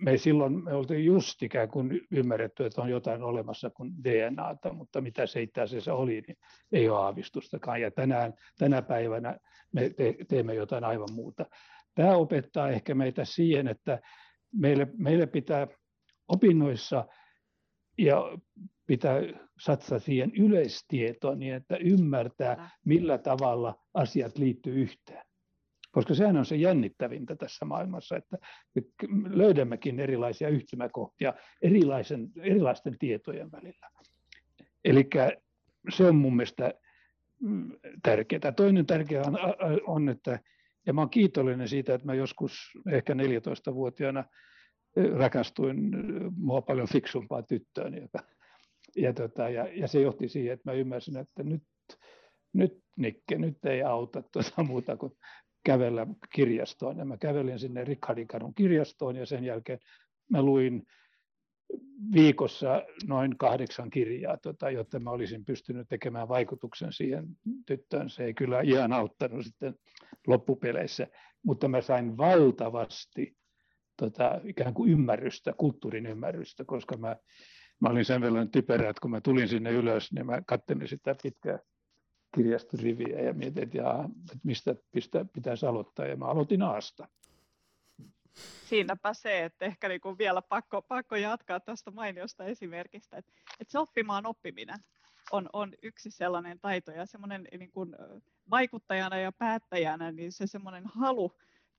[0.00, 5.00] me silloin me oltiin just ikään kuin ymmärretty, että on jotain olemassa kuin DNAta, mutta
[5.00, 6.36] mitä se itse asiassa oli, niin
[6.72, 7.80] ei ole aavistustakaan.
[7.80, 9.38] Ja tänään, tänä päivänä
[9.72, 11.46] me te, teemme jotain aivan muuta.
[11.94, 14.00] Tämä opettaa ehkä meitä siihen, että
[14.52, 15.66] meille, meille pitää
[16.28, 17.04] opinnoissa
[17.98, 18.38] ja
[18.86, 19.20] pitää
[19.60, 25.24] satsata siihen yleistietoon niin, että ymmärtää, millä tavalla asiat liittyy yhteen.
[25.90, 28.38] Koska sehän on se jännittävintä tässä maailmassa, että
[29.28, 33.90] löydämmekin erilaisia yhtymäkohtia erilaisen, erilaisten tietojen välillä.
[34.84, 35.08] Eli
[35.90, 36.74] se on mun mielestä
[37.40, 38.52] mm, tärkeää.
[38.56, 39.38] Toinen tärkeä on,
[39.86, 40.40] on, että,
[40.86, 42.52] ja mä olen kiitollinen siitä, että mä joskus
[42.92, 44.24] ehkä 14-vuotiaana
[45.16, 45.90] rakastuin
[46.36, 48.18] mua paljon fiksumpaa tyttöön, joka
[48.96, 51.62] ja, tota, ja, ja se johti siihen, että mä ymmärsin, että nyt,
[52.52, 55.12] nyt Nikke, nyt ei auta tuota muuta kuin
[55.64, 56.98] kävellä kirjastoon.
[56.98, 59.78] Ja mä kävelin sinne Rikhardikadun kirjastoon ja sen jälkeen
[60.30, 60.82] mä luin
[62.12, 67.26] viikossa noin kahdeksan kirjaa, tota, jotta mä olisin pystynyt tekemään vaikutuksen siihen
[67.66, 68.10] tyttöön.
[68.10, 69.74] Se ei kyllä ihan auttanut sitten
[70.26, 71.06] loppupeleissä,
[71.42, 73.36] mutta mä sain valtavasti
[73.96, 77.16] tota, ikään kuin ymmärrystä, kulttuurin ymmärrystä, koska mä,
[77.80, 81.16] mä olin sen verran typerä, että kun mä tulin sinne ylös, niin mä katselin sitä
[81.22, 81.58] pitkää
[82.34, 87.08] kirjastoriviä ja mietin, että, jaa, että mistä pistä, pitäisi aloittaa, ja mä aloitin Aasta.
[88.66, 93.72] Siinäpä se, että ehkä niin kuin vielä pakko, pakko jatkaa tästä mainiosta esimerkistä, että, että
[93.72, 94.78] se oppimaan oppiminen
[95.32, 97.96] on, on yksi sellainen taito ja semmoinen niin kuin
[98.50, 101.32] vaikuttajana ja päättäjänä, niin se semmoinen halu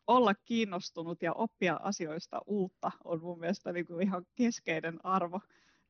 [0.07, 5.39] olla kiinnostunut ja oppia asioista uutta on mun mielestä niin kuin ihan keskeinen arvo.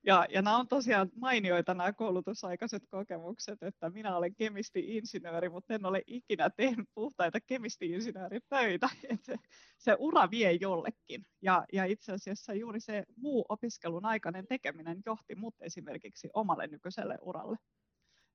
[0.06, 5.86] Ja, ja nämä on tosiaan mainioita nämä koulutusaikaiset kokemukset, että minä olen kemisti-insinööri, mutta en
[5.86, 8.90] ole ikinä tehnyt puhtaita kemisti-insinööritöitä.
[9.10, 9.38] Että
[9.78, 11.26] se, ura vie jollekin.
[11.42, 17.18] Ja, ja itse asiassa juuri se muu opiskelun aikainen tekeminen johti mut esimerkiksi omalle nykyiselle
[17.22, 17.58] uralle.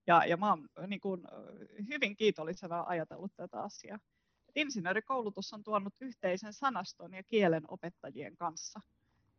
[0.07, 1.23] Ja, ja mä oon niin kuin,
[1.89, 3.99] hyvin kiitollisena ajatellut tätä asiaa.
[4.49, 8.81] Et insinöörikoulutus on tuonut yhteisen sanaston ja kielen opettajien kanssa.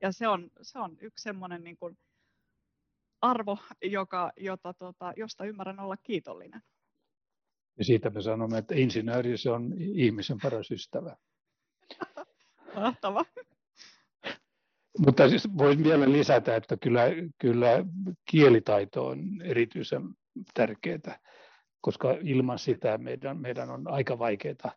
[0.01, 1.77] Ja se on, se on yksi semmoinen niin
[3.21, 6.62] arvo, joka, jota, tota, josta ymmärrän olla kiitollinen.
[7.77, 11.17] Ja siitä me sanomme, että insinööri se on ihmisen paras ystävä.
[12.75, 13.25] Mahtava.
[14.99, 17.01] Mutta siis voin vielä lisätä, että kyllä,
[17.38, 17.86] kyllä
[18.31, 20.03] kielitaito on erityisen
[20.53, 21.19] tärkeää,
[21.81, 24.71] koska ilman sitä meidän, meidän on aika vaikeaa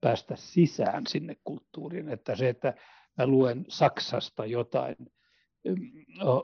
[0.00, 2.08] päästä sisään sinne kulttuuriin.
[2.08, 2.74] Että se, että
[3.18, 4.96] mä luen Saksasta jotain,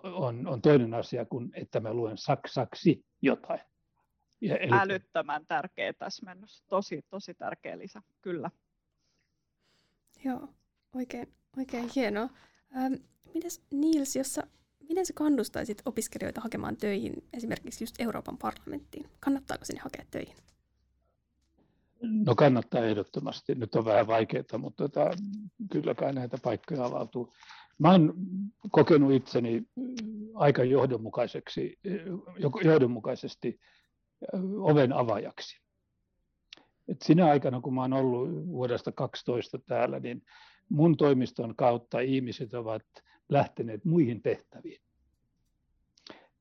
[0.03, 3.61] on, on toinen asia kuin, että mä luen saksaksi jotain.
[4.41, 4.73] Ja, eli...
[4.73, 6.63] Älyttömän tärkeä täsmennys.
[6.69, 8.51] Tosi, tosi tärkeä lisä, kyllä.
[10.25, 10.49] Joo,
[10.95, 12.29] oikein, oikein hienoa.
[12.77, 12.95] Ähm,
[13.35, 14.47] mites Niels, jossa,
[14.89, 19.11] miten sä kannustaisit opiskelijoita hakemaan töihin esimerkiksi just Euroopan parlamenttiin?
[19.21, 20.37] Kannattaako sinne hakea töihin?
[22.03, 23.55] No kannattaa ehdottomasti.
[23.55, 25.11] Nyt on vähän vaikeaa, mutta tota,
[25.73, 27.33] kyllä kai näitä paikkoja avautuu.
[27.81, 28.15] Mä oon
[28.71, 29.63] kokenut itseni
[30.35, 31.79] aika johdonmukaiseksi,
[32.65, 33.61] johdonmukaisesti
[34.61, 35.61] oven avajaksi.
[36.89, 40.23] Et sinä aikana, kun mä oon ollut vuodesta 12 täällä, niin
[40.69, 42.83] mun toimiston kautta ihmiset ovat
[43.29, 44.81] lähteneet muihin tehtäviin.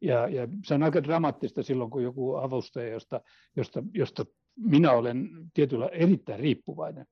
[0.01, 3.21] Ja, ja se on aika dramaattista silloin, kun joku avustaja, josta,
[3.55, 4.25] josta, josta
[4.55, 7.05] minä olen tietyllä erittäin riippuvainen,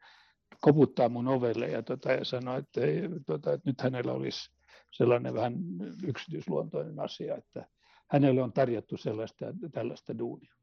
[0.62, 2.82] koputtaa mun ovelle ja, tota, ja sanoo, että,
[3.26, 4.50] tota, että nyt hänellä olisi
[4.91, 5.54] sellainen vähän
[6.04, 7.67] yksityisluontoinen asia, että
[8.12, 10.54] hänelle on tarjottu sellaista tällaista duunia.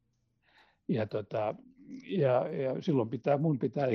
[0.87, 1.55] Ja, tota,
[2.07, 3.87] ja, ja silloin pitää, mun pitää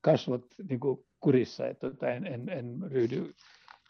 [0.00, 3.34] kasvot niin kuin kurissa, että tota, en, en, en ryhdy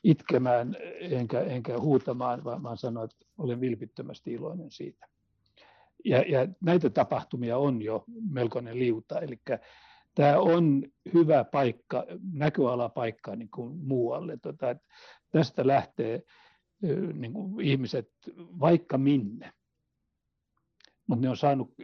[0.05, 5.07] itkemään enkä, enkä huutamaan, vaan, vaan sanon, että olen vilpittömästi iloinen siitä.
[6.05, 9.41] Ja, ja näitä tapahtumia on jo melkoinen liuta, eli
[10.15, 10.83] tämä on
[11.15, 14.37] hyvä paikka, näköalapaikka niin kuin muualle.
[14.43, 14.77] Tota,
[15.31, 16.23] tästä lähtee
[17.13, 19.53] niin kuin ihmiset vaikka minne.
[21.07, 21.75] Mutta ne on saanut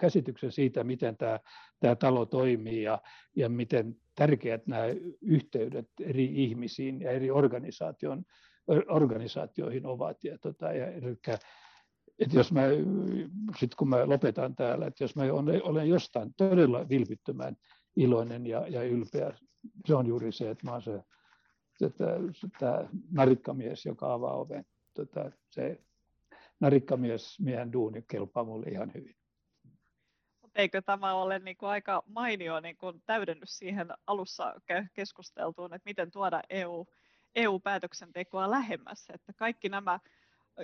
[0.00, 1.40] käsityksen siitä, miten tämä,
[1.80, 2.98] tämä talo toimii ja,
[3.36, 4.82] ja miten tärkeät nämä
[5.20, 7.30] yhteydet eri ihmisiin ja eri
[8.88, 10.24] organisaatioihin ovat.
[10.24, 11.16] Ja, tota, ja, eli
[12.18, 12.62] että jos mä,
[13.58, 15.22] sit kun mä lopetan täällä, että jos mä
[15.62, 17.56] olen jostain todella vilpittömän
[17.96, 19.32] iloinen ja, ja ylpeä,
[19.86, 21.00] se on juuri se, että mä oon se,
[21.78, 21.90] se
[22.58, 24.64] tämä narikkamies, joka avaa oven.
[24.94, 25.80] Tota, se
[26.60, 29.16] narikkamies, miehen duuni kelpaa mulle ihan hyvin.
[30.54, 34.54] Eikö tämä ole niin kuin aika mainio niin kuin täydennys siihen alussa
[34.94, 36.86] keskusteltuun, että miten tuoda EU,
[37.34, 40.00] EU-päätöksentekoa lähemmäs, että kaikki nämä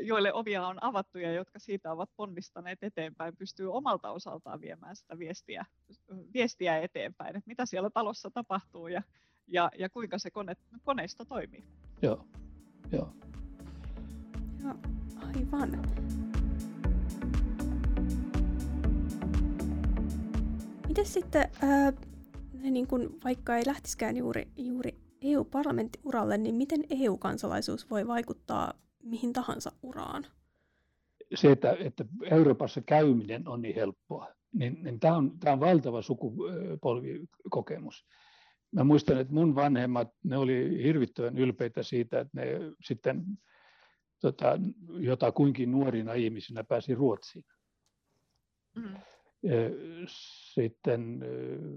[0.00, 5.18] joille ovia on avattu ja jotka siitä ovat ponnistaneet eteenpäin, pystyy omalta osaltaan viemään sitä
[5.18, 5.64] viestiä,
[6.34, 9.02] viestiä eteenpäin, että mitä siellä talossa tapahtuu ja,
[9.46, 11.64] ja, ja kuinka se kone, koneisto toimii.
[12.02, 12.26] Joo,
[12.92, 13.12] joo.
[14.62, 14.74] Joo,
[15.16, 15.82] aivan.
[20.88, 21.92] Miten sitten, ää,
[22.52, 29.72] niin kun vaikka ei lähtisikään juuri, juuri EU-parlamenttiuralle, niin miten EU-kansalaisuus voi vaikuttaa mihin tahansa
[29.82, 30.26] uraan?
[31.34, 36.02] Se, että, että Euroopassa käyminen on niin helppoa, niin, niin tämä, on, tämä on valtava
[36.02, 38.06] sukupolvikokemus.
[38.72, 42.46] Mä muistan, että mun vanhemmat, ne oli hirvittävän ylpeitä siitä, että ne
[42.84, 43.24] sitten
[44.20, 47.44] tota, jota kuinkin nuorina ihmisinä pääsi Ruotsiin.
[48.76, 48.94] Mm.
[50.54, 51.20] Sitten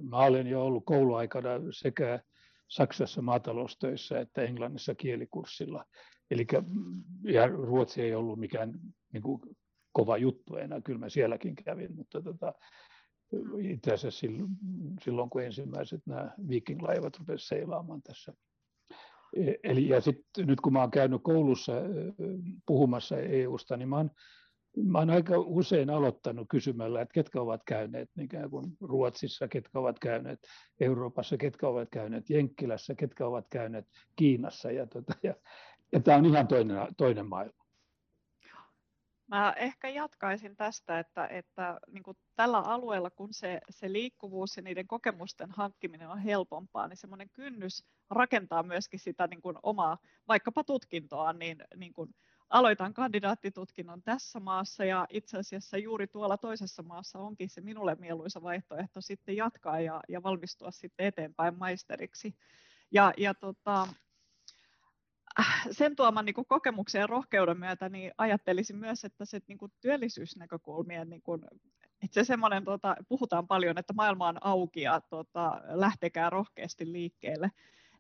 [0.09, 2.19] mä olen jo ollut kouluaikana sekä
[2.67, 5.85] Saksassa maataloustöissä että Englannissa kielikurssilla.
[6.31, 6.47] Eli
[7.23, 8.79] ja Ruotsi ei ollut mikään
[9.13, 9.41] niin kuin,
[9.91, 12.53] kova juttu enää, kyllä mä sielläkin kävin, mutta tota,
[13.59, 14.27] itse asiassa
[15.03, 18.33] silloin, kun ensimmäiset nämä viking-laivat rupesivat seilaamaan tässä.
[19.35, 21.73] E, eli ja sitten nyt kun mä olen käynyt koulussa
[22.65, 24.11] puhumassa EUsta, niin mä olen,
[24.85, 29.99] mä olen aika usein aloittanut kysymällä, että ketkä ovat käyneet ikään kuin Ruotsissa, ketkä ovat
[29.99, 30.39] käyneet
[30.79, 33.85] Euroopassa, ketkä ovat käyneet Jenkkilässä, ketkä ovat käyneet
[34.15, 34.71] Kiinassa.
[34.71, 35.35] Ja, tota, ja,
[35.91, 37.67] ja tämä on ihan toinen, toinen maailma.
[39.28, 44.63] Mä ehkä jatkaisin tästä, että, että niin kuin tällä alueella, kun se, se liikkuvuus ja
[44.63, 49.97] niiden kokemusten hankkiminen on helpompaa, niin semmoinen kynnys rakentaa myöskin sitä niin kuin omaa
[50.28, 52.15] vaikkapa tutkintoa, niin, niin kuin
[52.50, 58.41] aloitan kandidaattitutkinnon tässä maassa ja itse asiassa juuri tuolla toisessa maassa onkin se minulle mieluisa
[58.41, 62.36] vaihtoehto sitten jatkaa ja, ja valmistua sitten eteenpäin maisteriksi.
[62.91, 63.88] Ja, ja tota,
[65.71, 69.71] sen tuoman niin kuin kokemuksen ja rohkeuden myötä niin ajattelisin myös, että se niin kuin
[69.82, 71.41] työllisyysnäkökulmien, niin kuin,
[72.04, 77.52] että se semmoinen, tota, puhutaan paljon, että maailma on auki ja tota, lähtekää rohkeasti liikkeelle,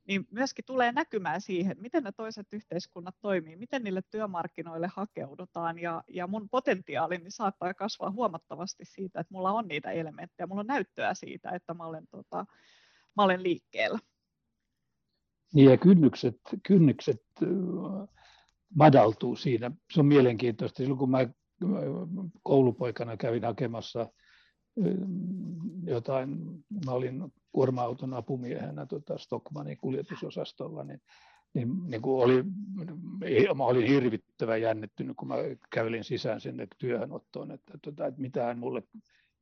[0.07, 6.03] niin myöskin tulee näkymään siihen, miten ne toiset yhteiskunnat toimii, miten niille työmarkkinoille hakeudutaan ja,
[6.07, 10.67] ja mun potentiaalini niin saattaa kasvaa huomattavasti siitä, että mulla on niitä elementtejä, mulla on
[10.67, 12.45] näyttöä siitä, että mä olen, tota,
[13.17, 13.99] mä olen liikkeellä.
[15.53, 17.21] Ja kynnykset, kynnykset
[18.75, 19.71] madaltuu siinä.
[19.93, 20.77] Se on mielenkiintoista.
[20.77, 21.27] Silloin kun mä
[22.43, 24.07] koulupoikana kävin hakemassa
[25.85, 26.37] jotain,
[26.85, 31.01] mä olin kuorma-auton apumiehenä tota Stockmanin kuljetusosastolla, niin,
[31.53, 32.43] niin, niin kuin oli,
[33.55, 35.35] mä olin hirvittävän jännittynyt, kun mä
[35.73, 38.83] kävelin sisään sinne työhönottoon, että, tota, että mulle,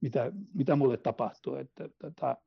[0.01, 1.55] mitä, mitä mulle tapahtuu.
[1.55, 2.37] Että, tota,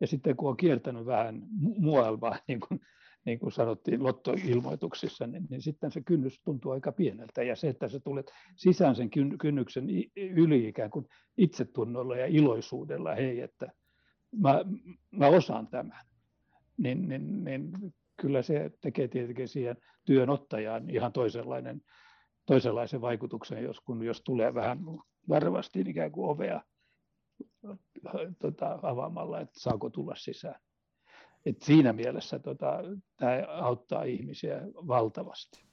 [0.00, 2.80] ja sitten kun on kiertänyt vähän muualta, niin kuin,
[3.24, 7.42] niin kuin sanottiin lottoilmoituksissa, niin, niin sitten se kynnys tuntuu aika pieneltä.
[7.42, 11.06] Ja se, että sä tulet sisään sen kynnyksen yli ikään kuin
[11.38, 13.72] itsetunnolla ja iloisuudella, hei, että
[14.42, 14.64] mä,
[15.10, 16.00] mä osaan tämän,
[16.78, 17.70] niin, niin, niin
[18.20, 21.80] kyllä se tekee tietenkin siihen työnottajaan ihan toisenlainen,
[22.46, 24.78] toisenlaisen vaikutuksen, jos, kun, jos tulee vähän
[25.28, 26.60] varmasti ikään kuin ovea
[28.38, 30.60] tota, avaamalla, että saako tulla sisään.
[31.46, 32.78] Et siinä mielessä tota,
[33.16, 35.66] tämä auttaa ihmisiä valtavasti.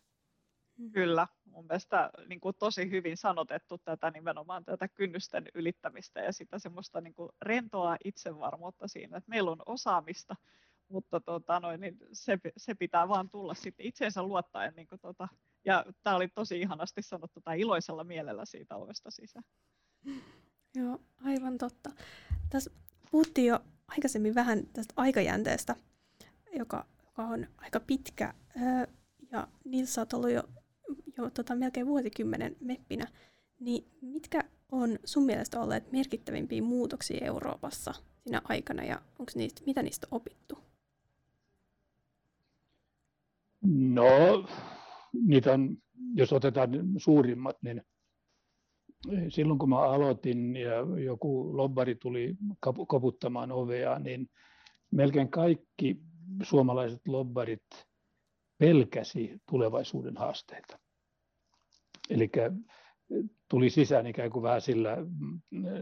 [0.92, 6.60] Kyllä, mun mielestä niin kuin tosi hyvin sanotettu tätä nimenomaan tätä kynnysten ylittämistä ja sitä
[6.60, 10.36] semmoista niin kuin rentoa itsevarmuutta siinä, että meillä on osaamista,
[10.88, 14.74] mutta tota, noin, niin se, se, pitää vaan tulla sitten itseensä luottaen.
[14.76, 15.28] Niin kuin, tota,
[15.66, 19.46] ja tämä oli tosi ihanasti sanottu tai iloisella mielellä siitä ovesta sisään.
[20.76, 21.92] Joo, aivan totta.
[22.50, 22.72] Tässä
[23.12, 25.76] puhuttiin jo aikaisemmin vähän tästä aikajänteestä,
[26.58, 28.34] joka, joka on aika pitkä.
[29.32, 30.44] Ja Nils, olet ollut jo,
[31.18, 33.08] jo tota, melkein vuosikymmenen meppinä.
[33.60, 39.84] Niin mitkä on sun mielestä olleet merkittävimpiä muutoksia Euroopassa siinä aikana ja onko niistä, mitä
[39.84, 40.58] niistä on opittu?
[43.72, 44.48] No,
[45.26, 45.78] niitä on,
[46.16, 47.82] jos otetaan suurimmat, niin
[49.30, 52.36] silloin kun mä aloitin ja joku lobbari tuli
[52.88, 54.30] koputtamaan ovea, niin
[54.92, 55.98] melkein kaikki
[56.44, 57.88] suomalaiset lobbarit
[58.58, 60.80] pelkäsi tulevaisuuden haasteita.
[62.10, 62.32] Eli
[63.50, 64.98] tuli sisään ikään kuin vähän sillä,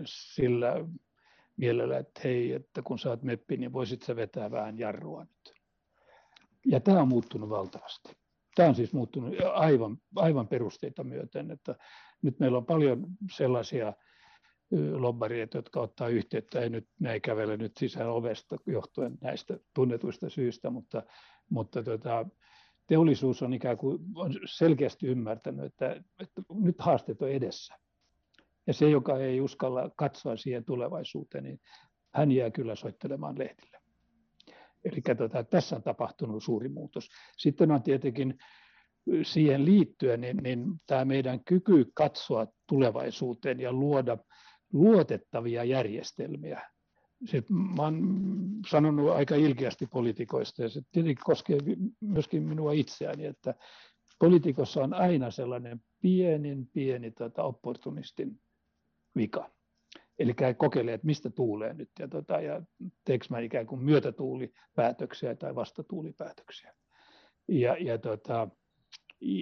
[0.05, 0.73] sillä
[1.57, 5.53] mielellä, että hei, että kun oot meppi, niin voisit sä vetää vähän jarrua nyt.
[6.65, 8.13] Ja tämä on muuttunut valtavasti.
[8.55, 11.75] Tämä on siis muuttunut aivan, aivan perusteita myöten, että
[12.21, 13.93] nyt meillä on paljon sellaisia
[14.91, 20.69] lobbareita, jotka ottaa yhteyttä, ei nyt, ei kävele nyt sisään ovesta johtuen näistä tunnetuista syistä,
[20.69, 21.03] mutta,
[21.49, 22.25] mutta tota,
[22.87, 27.75] teollisuus on ikään kuin on selkeästi ymmärtänyt, että, että nyt haasteet on edessä.
[28.67, 31.59] Ja se, joka ei uskalla katsoa siihen tulevaisuuteen, niin
[32.13, 33.77] hän jää kyllä soittelemaan lehdille.
[34.83, 37.09] Eli tota, tässä on tapahtunut suuri muutos.
[37.37, 38.37] Sitten on tietenkin
[39.23, 44.17] siihen liittyen, niin, niin tämä meidän kyky katsoa tulevaisuuteen ja luoda
[44.73, 46.61] luotettavia järjestelmiä.
[47.49, 48.03] Mä olen
[48.69, 51.57] sanonut aika ilkeästi poliitikoista, ja se tietenkin koskee
[51.99, 53.55] myöskin minua itseäni, että
[54.19, 58.39] poliitikossa on aina sellainen pienin, pieni tota, opportunistin
[59.15, 59.51] vika.
[60.19, 62.61] Eli kokeilee, että mistä tuulee nyt, ja, tota, ja
[63.05, 66.73] teekö mä ikään kuin myötätuulipäätöksiä tai vastatuulipäätöksiä.
[67.47, 68.49] Ja, ja tota,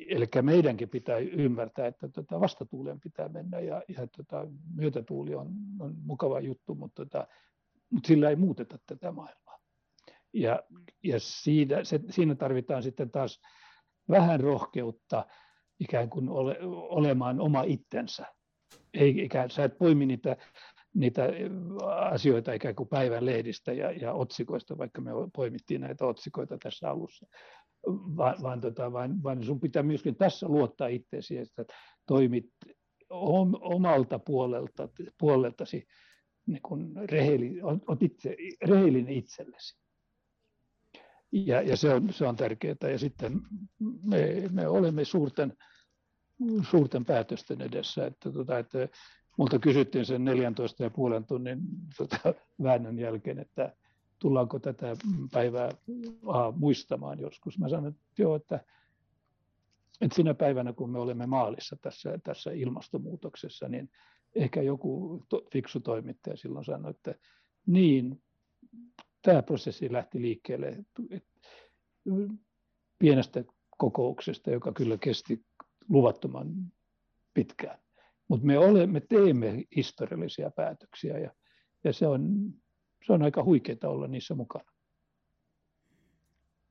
[0.09, 5.95] Eli meidänkin pitää ymmärtää, että tota vastatuuleen pitää mennä ja, ja tota, myötätuuli on, on
[6.03, 7.27] mukava juttu, mutta, tota,
[7.89, 9.59] mutta sillä ei muuteta tätä maailmaa.
[10.33, 10.63] Ja,
[11.03, 13.41] ja siinä, se, siinä tarvitaan sitten taas
[14.09, 15.25] vähän rohkeutta
[15.79, 18.25] ikään kuin ole, olemaan oma itsensä.
[18.93, 20.37] Ei, ikään, sä et poimi niitä
[20.93, 21.23] niitä
[22.11, 27.27] asioita ikään kuin päivän lehdistä ja, ja otsikoista, vaikka me poimittiin näitä otsikoita tässä alussa.
[27.87, 31.65] Vaan, vaan, tota, vaan, vaan sun pitää myöskin tässä luottaa itseesi, että
[32.07, 32.45] toimit
[33.59, 34.89] omalta puolelta,
[35.19, 35.87] puoleltasi
[36.45, 38.35] niin kuin reheli, oot itse,
[38.67, 39.79] rehellinen itsellesi.
[41.31, 42.89] Ja, ja se, on, se on tärkeää.
[42.91, 43.41] Ja sitten
[44.03, 45.53] me, me olemme suurten,
[46.69, 48.05] suurten päätösten edessä.
[48.05, 48.87] Että, tota, että
[49.37, 51.59] multa kysyttiin sen 14 ja puolen tunnin
[51.97, 53.75] tota, väännön jälkeen, että
[54.19, 54.95] tullaanko tätä
[55.31, 55.69] päivää
[56.25, 57.59] aha, muistamaan joskus.
[57.59, 58.63] Mä sanoin, että joo, että,
[60.01, 63.89] että sinä päivänä, kun me olemme maalissa tässä, tässä ilmastonmuutoksessa, niin
[64.35, 67.15] ehkä joku to, fiksu toimittaja silloin sanoi, että
[67.65, 68.21] niin,
[69.21, 70.77] tämä prosessi lähti liikkeelle
[72.99, 73.43] pienestä
[73.77, 75.45] kokouksesta, joka kyllä kesti
[75.89, 76.53] luvattoman
[77.33, 77.79] pitkään.
[78.27, 81.31] Mutta me, olemme, teemme historiallisia päätöksiä ja,
[81.83, 82.53] ja se, on,
[83.05, 84.71] se on aika huikeaa olla niissä mukana.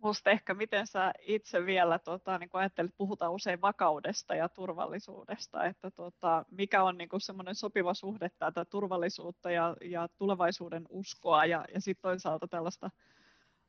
[0.02, 5.90] Musta ehkä miten sä itse vielä tota, niin ajattelet, puhutaan usein vakaudesta ja turvallisuudesta, että
[5.90, 11.80] tota, mikä on niin semmoinen sopiva suhde tätä turvallisuutta ja, ja tulevaisuuden uskoa ja, ja
[11.80, 12.90] sitten toisaalta tällaista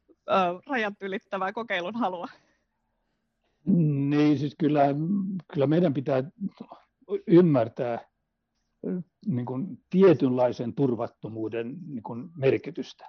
[0.10, 0.34] ö,
[0.68, 2.28] rajat ylittävää kokeilun halua?
[4.10, 4.86] Niin, siis kyllä,
[5.54, 6.24] kyllä meidän pitää
[7.28, 8.09] ymmärtää
[9.26, 13.06] niin kuin tietynlaisen turvattomuuden niin kuin merkitystä.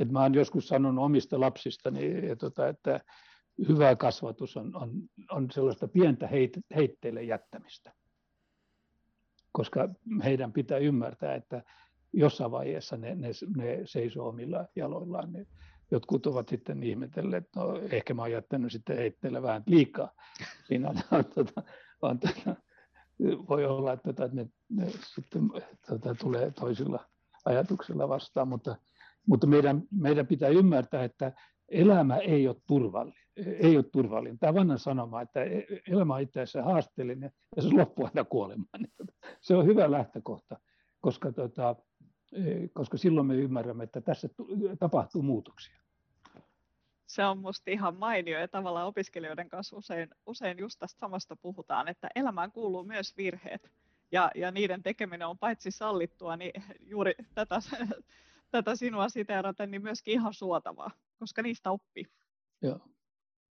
[0.00, 3.00] Et mä olen joskus sanonut omista lapsistani, että, tota, että
[3.68, 4.92] hyvä kasvatus on, on,
[5.30, 7.92] on sellaista pientä heit, heitteille jättämistä.
[9.52, 9.88] Koska
[10.24, 11.62] heidän pitää ymmärtää, että
[12.12, 15.32] jossain vaiheessa ne, ne, ne seisoo omilla jaloillaan.
[15.32, 15.46] Ne,
[15.90, 20.10] jotkut ovat sitten ihmetelleet, että no, ehkä mä oon jättänyt sitten heitteille vähän liikaa.
[20.68, 21.62] Siinä on, tuota,
[22.02, 22.56] on, tuota,
[23.20, 25.50] voi olla, että, että ne, ne sitten
[25.86, 27.04] tuota, tulee toisilla
[27.44, 28.76] ajatuksilla vastaan, mutta,
[29.26, 31.32] mutta meidän, meidän pitää ymmärtää, että
[31.68, 33.24] elämä ei ole turvallinen.
[33.36, 34.38] Ei ole turvallinen.
[34.38, 35.40] Tämä vanha sanoma, että
[35.88, 38.86] elämä on itse asiassa haasteellinen ja se loppuu aina kuolemaan.
[39.40, 40.60] Se on hyvä lähtökohta,
[41.00, 41.76] koska, tuota,
[42.72, 44.28] koska silloin me ymmärrämme, että tässä
[44.78, 45.83] tapahtuu muutoksia
[47.14, 51.88] se on musta ihan mainio ja tavallaan opiskelijoiden kanssa usein, usein just tästä samasta puhutaan,
[51.88, 53.70] että elämään kuuluu myös virheet
[54.12, 57.60] ja, ja niiden tekeminen on paitsi sallittua, niin juuri tätä,
[58.50, 62.04] tätä sinua siteeraten, niin myöskin ihan suotavaa, koska niistä oppii.
[62.62, 62.80] Joo.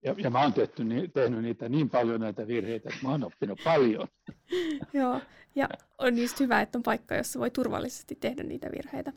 [0.04, 3.60] Ja, ja mä oon tehty, tehnyt niitä niin paljon näitä virheitä, että mä oon oppinut
[3.64, 4.08] paljon.
[4.94, 5.22] Joo,
[5.56, 9.14] ja on just hyvä, että on paikka, jossa voi turvallisesti tehdä niitä virheitä.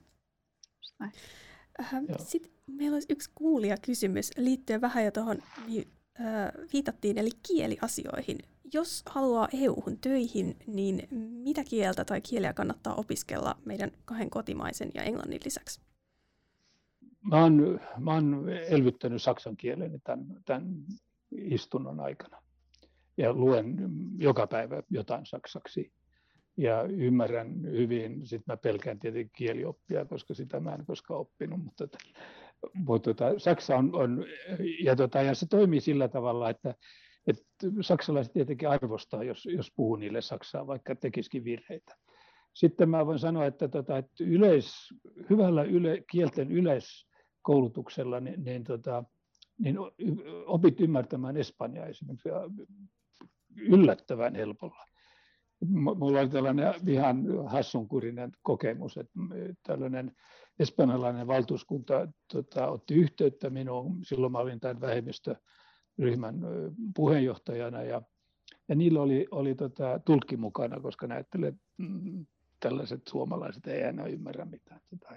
[0.99, 1.13] Näin.
[2.19, 3.31] Sitten meillä olisi yksi
[3.83, 5.89] kysymys liittyen vähän jo tuohon niin,
[6.21, 8.39] äh, viitattiin, eli kieliasioihin.
[8.73, 11.09] Jos haluaa EU-hun töihin, niin
[11.45, 15.81] mitä kieltä tai kieliä kannattaa opiskella meidän kahden kotimaisen ja englannin lisäksi?
[17.31, 20.85] Mä oon, mä oon elvyttänyt saksan kielen tämän, tämän
[21.31, 22.43] istunnon aikana
[23.17, 23.77] ja luen
[24.19, 25.93] joka päivä jotain saksaksi
[26.57, 31.89] ja ymmärrän hyvin, sitten mä pelkään tietenkin kielioppia, koska sitä mä en koskaan oppinut, mutta,
[32.75, 34.25] mutta tota, Saksa on, on
[34.85, 36.75] ja, tota, ja se toimii sillä tavalla, että,
[37.27, 37.45] että
[37.81, 41.97] saksalaiset tietenkin arvostaa, jos, jos puhuu niille saksaa, vaikka tekisikin virheitä.
[42.55, 44.95] Sitten mä voin sanoa, että, tota, että yleis,
[45.31, 49.05] hyvällä yle, kielten yleiskoulutuksella niin, niin, tota,
[49.59, 49.77] niin
[50.47, 52.29] opit ymmärtämään espanjaa esimerkiksi
[53.57, 54.94] yllättävän helpolla
[55.71, 59.13] mulla oli tällainen ihan hassunkurinen kokemus, että
[59.63, 60.17] tällainen
[60.59, 66.41] espanjalainen valtuuskunta tota, otti yhteyttä minuun, silloin mä olin tämän vähemmistöryhmän
[66.97, 68.03] puheenjohtajana ja,
[68.69, 72.27] ja niillä oli, oli tota, tulkki mukana, koska näytteli, että mm,
[72.61, 74.81] tällaiset suomalaiset ei enää ymmärrä mitään.
[74.91, 75.15] Tota.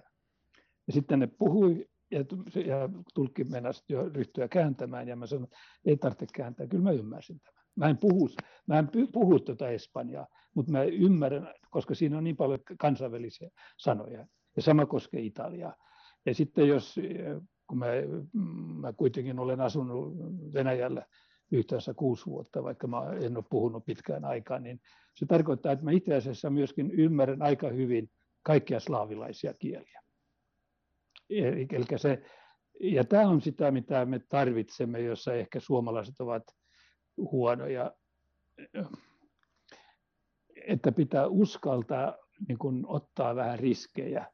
[0.88, 2.20] Ja sitten ne puhui ja,
[2.66, 5.52] ja tulkki mennäisi jo ryhtyä kääntämään ja mä sanoin,
[5.86, 7.57] ei tarvitse kääntää, kyllä mä ymmärsin tämän.
[7.78, 8.30] Mä en puhu,
[8.68, 14.28] mä en puhu tuota Espanjaa, mutta mä ymmärrän, koska siinä on niin paljon kansainvälisiä sanoja.
[14.56, 15.76] Ja sama koskee Italiaa.
[16.26, 16.96] Ja sitten jos,
[17.68, 17.86] kun mä,
[18.80, 20.18] mä kuitenkin olen asunut
[20.54, 21.06] Venäjällä
[21.52, 24.82] yhteensä kuusi vuotta, vaikka mä en ole puhunut pitkään aikaan, niin
[25.14, 28.10] se tarkoittaa, että mä itse asiassa myöskin ymmärrän aika hyvin
[28.44, 30.02] kaikkia slaavilaisia kieliä.
[31.30, 32.22] Eli se,
[32.80, 36.44] ja tämä on sitä, mitä me tarvitsemme, jossa ehkä suomalaiset ovat
[37.18, 37.92] huonoja,
[40.68, 44.26] että pitää uskaltaa niin kuin ottaa vähän riskejä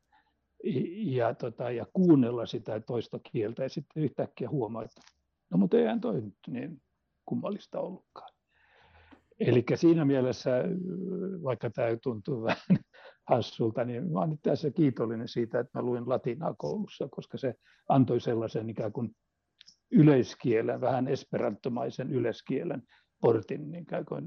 [0.96, 5.02] ja, tota, ja kuunnella sitä toista kieltä ja sitten yhtäkkiä huomaa, että
[5.50, 6.82] no mutta eihän toi nyt niin
[7.26, 8.30] kummallista ollutkaan.
[9.40, 10.52] Eli siinä mielessä,
[11.44, 12.58] vaikka tämä tuntuu vähän
[13.30, 17.56] hassulta, niin mä olen tässä kiitollinen siitä, että mä luin latinaa koulussa, koska se
[17.90, 19.16] antoi sellaisen ikään kuin
[19.94, 22.84] yleiskielen, vähän esperantomaisen yleiskielen
[23.22, 24.26] portin niin kuin,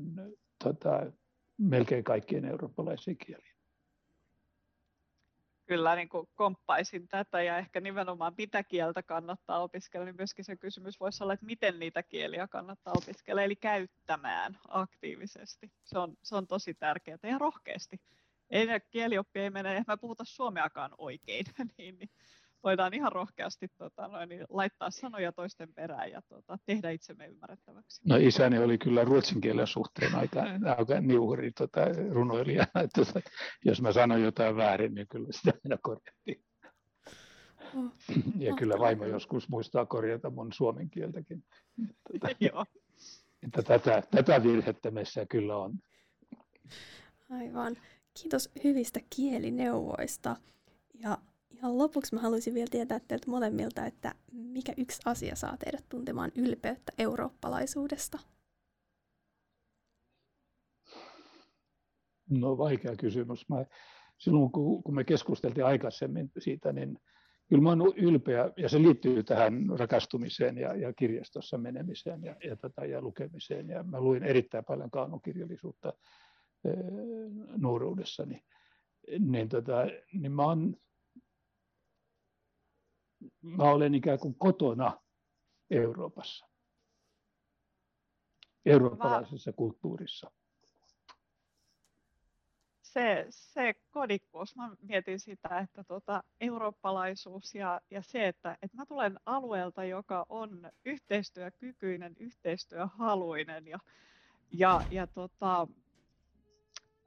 [0.65, 1.13] tota,
[1.59, 3.57] melkein kaikkien eurooppalaisiin kieliin.
[5.67, 10.57] Kyllä niin kuin komppaisin tätä ja ehkä nimenomaan mitä kieltä kannattaa opiskella, niin myöskin se
[10.57, 15.73] kysymys voisi olla, että miten niitä kieliä kannattaa opiskella, eli käyttämään aktiivisesti.
[15.85, 18.01] Se on, se on tosi tärkeää ja rohkeasti.
[18.51, 21.47] Ei kielioppi ei mene, että me puhuta suomeakaan oikein,
[21.79, 22.11] niin, niin
[22.67, 28.01] voidaan ihan rohkeasti tota, noin, niin laittaa sanoja toisten perään ja tota, tehdä itsemme ymmärrettäväksi.
[28.09, 30.41] No isäni oli kyllä ruotsin kielen suhteen aika,
[30.79, 32.63] aika niuhri tota, runoilija.
[32.85, 33.21] Että, tota,
[33.65, 36.45] jos mä sanon jotain väärin, niin kyllä sitä aina korjattiin.
[37.77, 37.93] Oh.
[38.39, 41.45] Ja kyllä vaimo joskus muistaa korjata mun suomen kieltäkin.
[42.13, 42.65] Tota, Joo.
[43.43, 45.79] Että tätä, tätä virhettä meissä kyllä on.
[47.31, 47.77] Aivan.
[48.23, 50.37] Kiitos hyvistä kielineuvoista.
[50.95, 51.19] Ja
[51.57, 56.33] Ihan lopuksi mä haluaisin vielä tietää teiltä molemmilta, että mikä yksi asia saa teidät tuntemaan
[56.35, 58.19] ylpeyttä eurooppalaisuudesta?
[62.31, 63.49] No vaikea kysymys.
[63.49, 63.65] Mä,
[64.19, 66.99] silloin kun, kun me keskusteltiin aikaisemmin siitä, niin
[67.49, 72.57] kyllä mä olen ylpeä, ja se liittyy tähän rakastumiseen ja, ja kirjastossa menemiseen ja, ja,
[72.57, 73.69] tota, ja lukemiseen.
[73.69, 75.93] Ja mä luin erittäin paljon kaunokirjallisuutta
[76.65, 76.71] e,
[77.57, 78.45] nuoruudessani.
[79.19, 80.77] Niin, tota, niin mä oon
[83.43, 85.01] mä olen ikään kuin kotona
[85.71, 86.47] Euroopassa,
[88.67, 90.31] eurooppalaisessa kulttuurissa.
[92.83, 98.87] Se, se kodikkuus, mä mietin sitä, että tota, eurooppalaisuus ja, ja se, että, että mä
[98.87, 103.79] tulen alueelta, joka on yhteistyökykyinen, yhteistyöhaluinen ja,
[104.53, 105.69] ja, ja tota,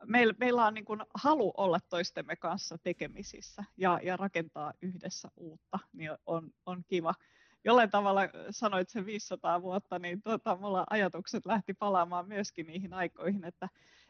[0.05, 5.79] meillä, meillä on niin kuin halu olla toistemme kanssa tekemisissä ja, ja rakentaa yhdessä uutta,
[5.93, 7.13] niin on, on kiva.
[7.63, 8.21] Jollain tavalla
[8.51, 13.69] sanoit sen 500 vuotta, niin tuota, mulla ajatukset lähti palaamaan myöskin niihin aikoihin, että,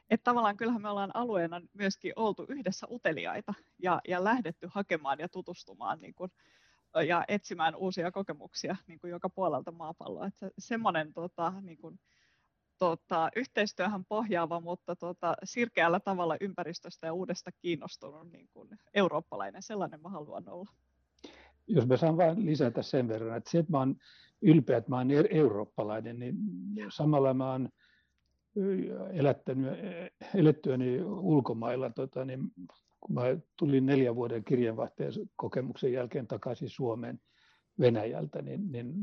[0.09, 5.29] että tavallaan kyllähän me ollaan alueena myöskin oltu yhdessä uteliaita ja, ja lähdetty hakemaan ja
[5.29, 6.31] tutustumaan niin kuin,
[7.07, 10.27] ja etsimään uusia kokemuksia niin kuin joka puolelta maapalloa.
[10.27, 11.99] Että semmoinen tota, niin kuin,
[12.79, 19.63] tota, yhteistyöhön pohjaava, mutta tota, sirkeällä tavalla ympäristöstä ja uudesta kiinnostunut niin kuin eurooppalainen.
[19.63, 20.71] Sellainen mä haluan olla.
[21.67, 23.95] Jos mä saan vain lisätä sen verran, että se, että mä oon
[24.41, 26.35] ylpeä, että mä oon eurooppalainen, niin
[26.89, 27.69] samalla mä oon
[29.13, 29.79] elättänyt,
[30.35, 32.51] elettyäni ulkomailla, tota, niin
[33.01, 33.21] kun mä
[33.57, 37.19] tulin neljän vuoden kirjanvaihtajan kokemuksen jälkeen takaisin Suomeen
[37.79, 38.93] Venäjältä, niin, niin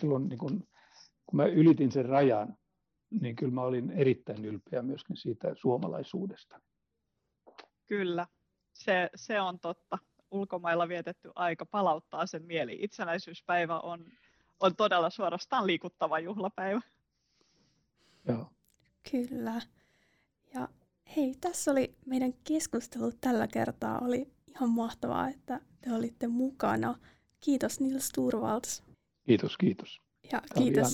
[0.00, 0.66] silloin niin kun
[1.26, 2.56] kun mä ylitin sen rajan,
[3.10, 6.60] niin kyllä mä olin erittäin ylpeä myöskin siitä suomalaisuudesta.
[7.86, 8.26] Kyllä,
[8.72, 9.98] se, se on totta.
[10.30, 12.78] Ulkomailla vietetty aika palauttaa sen mieli.
[12.80, 14.04] Itsenäisyyspäivä on,
[14.60, 16.80] on todella suorastaan liikuttava juhlapäivä.
[18.28, 18.50] Joo.
[19.10, 19.60] Kyllä.
[20.54, 20.68] Ja
[21.16, 23.98] hei, tässä oli meidän keskustelu tällä kertaa.
[23.98, 26.94] Oli ihan mahtavaa, että te olitte mukana.
[27.40, 28.84] Kiitos Nils Turvalds.
[29.26, 30.05] Kiitos, kiitos.
[30.32, 30.92] Ja kiitos,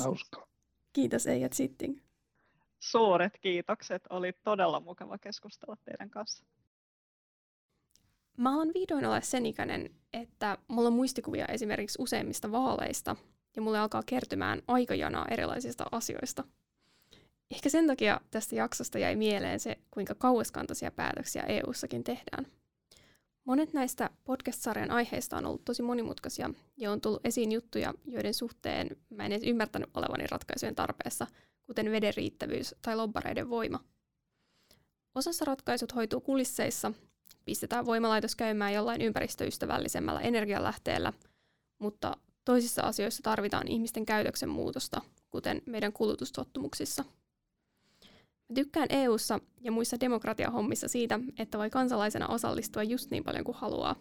[0.93, 2.01] kiitos Eijat Sitting.
[2.79, 4.03] Suuret kiitokset.
[4.11, 6.45] Oli todella mukava keskustella teidän kanssa.
[8.37, 13.17] Mä alan vihdoin olla sen ikäinen, että mulla on muistikuvia esimerkiksi useimmista vaaleista
[13.57, 16.45] ja mulle alkaa kertymään aikajanaa erilaisista asioista.
[17.51, 22.47] Ehkä sen takia tästä jaksosta jäi mieleen se, kuinka kauaskantoisia päätöksiä EU-sakin tehdään–
[23.45, 28.97] Monet näistä podcast-sarjan aiheista on ollut tosi monimutkaisia ja on tullut esiin juttuja, joiden suhteen
[29.11, 31.27] mä en edes ymmärtänyt olevani ratkaisujen tarpeessa,
[31.67, 33.81] kuten veden riittävyys tai lobbareiden voima.
[35.15, 36.93] Osassa ratkaisut hoituu kulisseissa,
[37.45, 41.13] pistetään voimalaitos käymään jollain ympäristöystävällisemmällä energialähteellä,
[41.79, 47.05] mutta toisissa asioissa tarvitaan ihmisten käytöksen muutosta, kuten meidän kulutustottumuksissa–
[48.55, 53.97] tykkään EU:ssa ja muissa demokratiahommissa siitä, että voi kansalaisena osallistua just niin paljon kuin haluaa.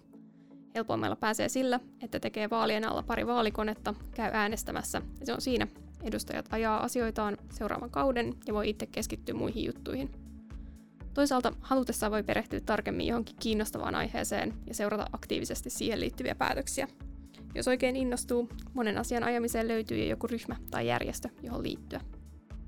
[0.75, 5.67] Helpoimmalla pääsee sillä, että tekee vaalien alla pari vaalikonetta, käy äänestämässä ja se on siinä.
[6.03, 10.11] Edustajat ajaa asioitaan seuraavan kauden ja voi itse keskittyä muihin juttuihin.
[11.13, 16.87] Toisaalta halutessaan voi perehtyä tarkemmin johonkin kiinnostavaan aiheeseen ja seurata aktiivisesti siihen liittyviä päätöksiä.
[17.55, 22.01] Jos oikein innostuu, monen asian ajamiseen löytyy jo joku ryhmä tai järjestö, johon liittyä.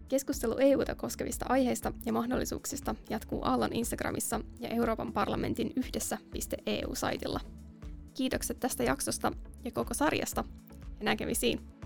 [0.10, 7.40] Keskustelu EUta koskevista aiheista ja mahdollisuuksista jatkuu Aallon Instagramissa ja Euroopan parlamentin yhdessä.eu-saitilla.
[8.14, 9.32] Kiitokset tästä jaksosta
[9.66, 10.44] ja koko sarjasta
[11.00, 11.83] ja näkemisiin!